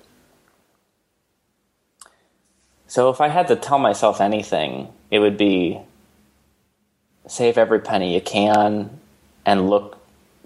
[2.87, 5.79] So if I had to tell myself anything, it would be
[7.27, 8.99] save every penny you can
[9.45, 9.97] and look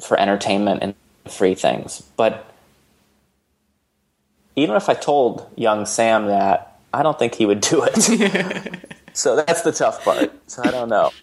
[0.01, 0.95] for entertainment and
[1.27, 2.01] free things.
[2.17, 2.49] But
[4.55, 8.95] even if I told young Sam that, I don't think he would do it.
[9.13, 10.31] so that's the tough part.
[10.49, 11.11] So I don't know.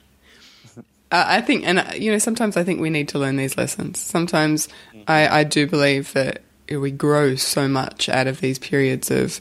[1.12, 3.58] Uh, I think, and uh, you know, sometimes I think we need to learn these
[3.58, 3.98] lessons.
[3.98, 4.68] Sometimes
[5.08, 9.10] I, I do believe that you know, we grow so much out of these periods
[9.10, 9.40] of,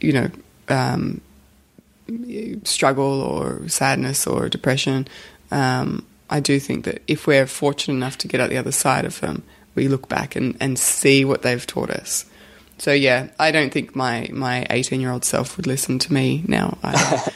[0.00, 0.30] you know,
[0.68, 1.20] um,
[2.64, 5.06] struggle or sadness or depression.
[5.52, 9.04] Um, I do think that if we're fortunate enough to get out the other side
[9.04, 9.42] of them,
[9.74, 12.26] we look back and, and see what they've taught us.
[12.78, 16.44] So yeah, I don't think my my eighteen year old self would listen to me
[16.46, 16.76] now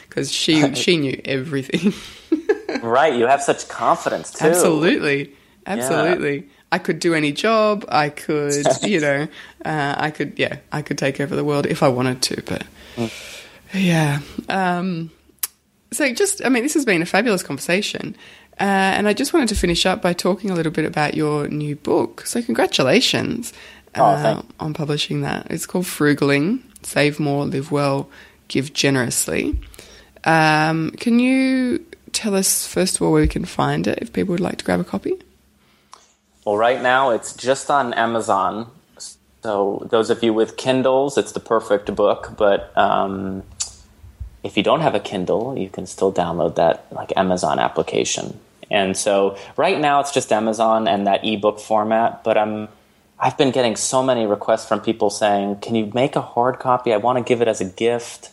[0.09, 1.95] because she she knew everything.
[2.83, 4.45] right, you have such confidence too.
[4.45, 5.35] Absolutely,
[5.67, 6.37] absolutely.
[6.37, 6.45] Yeah.
[6.73, 7.85] I could do any job.
[7.89, 9.29] I could, you know,
[9.65, 12.43] uh, I could, yeah, I could take over the world if I wanted to.
[12.43, 12.65] But
[12.97, 13.45] mm.
[13.75, 15.11] yeah, um,
[15.93, 18.17] so just, I mean, this has been a fabulous conversation.
[18.61, 21.49] Uh, and I just wanted to finish up by talking a little bit about your
[21.49, 22.27] new book.
[22.27, 23.55] So, congratulations
[23.95, 25.47] oh, uh, on publishing that.
[25.51, 28.11] It's called Frugaling Save More, Live Well,
[28.49, 29.59] Give Generously.
[30.25, 34.33] Um, can you tell us, first of all, where we can find it if people
[34.33, 35.15] would like to grab a copy?
[36.45, 38.71] Well, right now it's just on Amazon.
[39.43, 42.35] So, those of you with Kindles, it's the perfect book.
[42.37, 43.43] But um,
[44.43, 48.39] if you don't have a Kindle, you can still download that like Amazon application.
[48.71, 52.69] And so right now it's just Amazon and that ebook format, but I'm
[53.19, 56.93] I've been getting so many requests from people saying, "Can you make a hard copy?
[56.93, 58.31] I want to give it as a gift."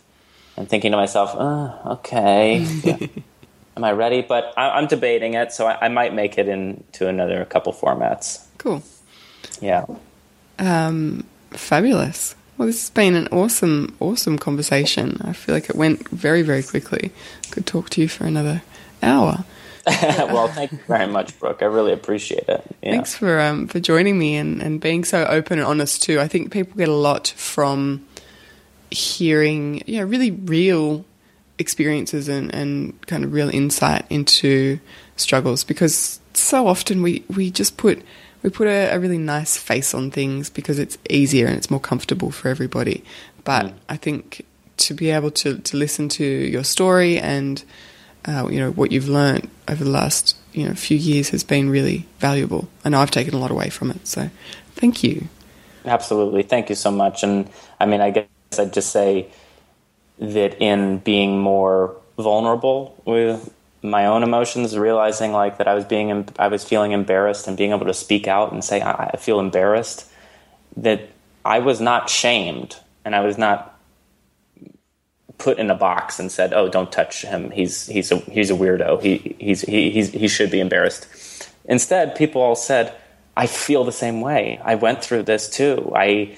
[0.56, 2.98] And thinking to myself, oh, "Okay, yeah.
[3.76, 7.08] am I ready?" But I, am debating it, so I, I, might make it into
[7.08, 8.46] another couple formats.
[8.58, 8.82] Cool.
[9.60, 9.86] Yeah.
[10.58, 12.36] Um, fabulous.
[12.58, 15.22] Well, this has been an awesome, awesome conversation.
[15.24, 17.12] I feel like it went very, very quickly.
[17.52, 18.64] Could talk to you for another
[19.04, 19.44] hour.
[20.34, 21.62] well, thank you very much, Brooke.
[21.62, 22.64] I really appreciate it.
[22.84, 22.92] Yeah.
[22.92, 26.20] Thanks for um, for joining me and, and being so open and honest too.
[26.20, 28.06] I think people get a lot from
[28.92, 31.06] hearing, you know, really real
[31.58, 34.80] experiences and, and kind of real insight into
[35.16, 38.04] struggles because so often we, we just put
[38.44, 41.80] we put a, a really nice face on things because it's easier and it's more
[41.80, 43.04] comfortable for everybody.
[43.44, 43.74] But mm.
[43.90, 44.46] I think
[44.78, 47.64] to be able to, to listen to your story and
[48.28, 51.70] uh, you know what you've learned over the last you know few years has been
[51.70, 54.06] really valuable, and I've taken a lot away from it.
[54.08, 54.30] So,
[54.76, 55.28] thank you.
[55.86, 57.24] Absolutely, thank you so much.
[57.24, 57.50] And
[57.80, 59.28] I mean, I guess I'd just say
[60.20, 66.28] that in being more vulnerable with my own emotions, realizing like that I was being,
[66.38, 69.40] I was feeling embarrassed, and being able to speak out and say I, I feel
[69.40, 70.06] embarrassed.
[70.76, 71.10] That
[71.46, 72.76] I was not shamed,
[73.06, 73.77] and I was not
[75.38, 77.52] put in a box and said, "Oh, don't touch him.
[77.52, 79.02] He's he's a he's a weirdo.
[79.02, 81.08] He he's he he's, he should be embarrassed."
[81.66, 82.94] Instead, people all said,
[83.36, 84.60] "I feel the same way.
[84.64, 85.92] I went through this too.
[85.96, 86.38] I."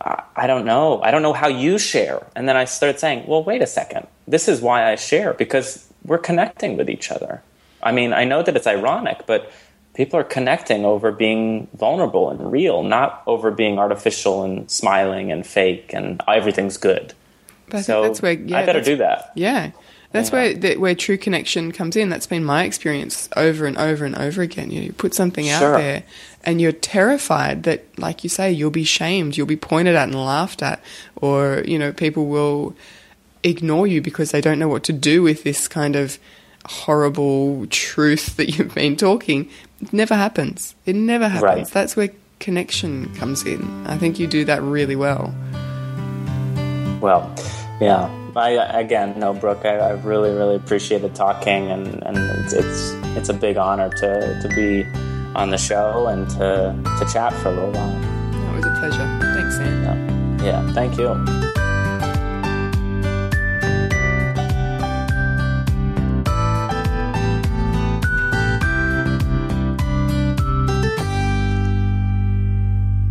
[0.00, 1.02] I don't know.
[1.02, 2.24] I don't know how you share.
[2.36, 4.06] And then I started saying, well, wait a second.
[4.28, 7.42] This is why I share because we're connecting with each other.
[7.82, 9.50] I mean, I know that it's ironic, but
[9.94, 15.44] people are connecting over being vulnerable and real, not over being artificial and smiling and
[15.44, 17.14] fake and everything's good.
[17.70, 19.32] But so that's where yeah, I better do that.
[19.34, 19.70] Yeah.
[20.10, 20.54] That's yeah.
[20.54, 22.08] where where true connection comes in.
[22.08, 24.70] That's been my experience over and over and over again.
[24.70, 25.74] You, know, you put something sure.
[25.74, 26.02] out there,
[26.44, 30.14] and you're terrified that, like you say, you'll be shamed, you'll be pointed at and
[30.14, 30.80] laughed at,
[31.16, 32.74] or you know, people will
[33.42, 36.18] ignore you because they don't know what to do with this kind of
[36.64, 39.50] horrible truth that you've been talking.
[39.82, 40.74] It never happens.
[40.86, 41.42] It never happens.
[41.42, 41.68] Right.
[41.68, 42.08] That's where
[42.40, 43.86] connection comes in.
[43.86, 45.34] I think you do that really well.
[47.00, 47.34] Well,
[47.80, 48.14] yeah.
[48.36, 53.28] I, again, no, Brooke, I, I really, really appreciated talking, and, and it's, it's, it's
[53.28, 54.84] a big honor to, to be
[55.34, 58.54] on the show and to, to chat for a little while.
[58.54, 59.18] It was a pleasure.
[59.34, 60.38] Thanks, Sam.
[60.40, 61.14] Yeah, yeah thank you.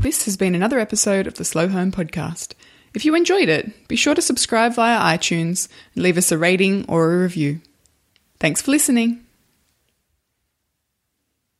[0.01, 2.53] This has been another episode of the Slow Home Podcast.
[2.97, 6.83] If you enjoyed it, be sure to subscribe via iTunes and leave us a rating
[6.87, 7.61] or a review.
[8.39, 9.23] Thanks for listening.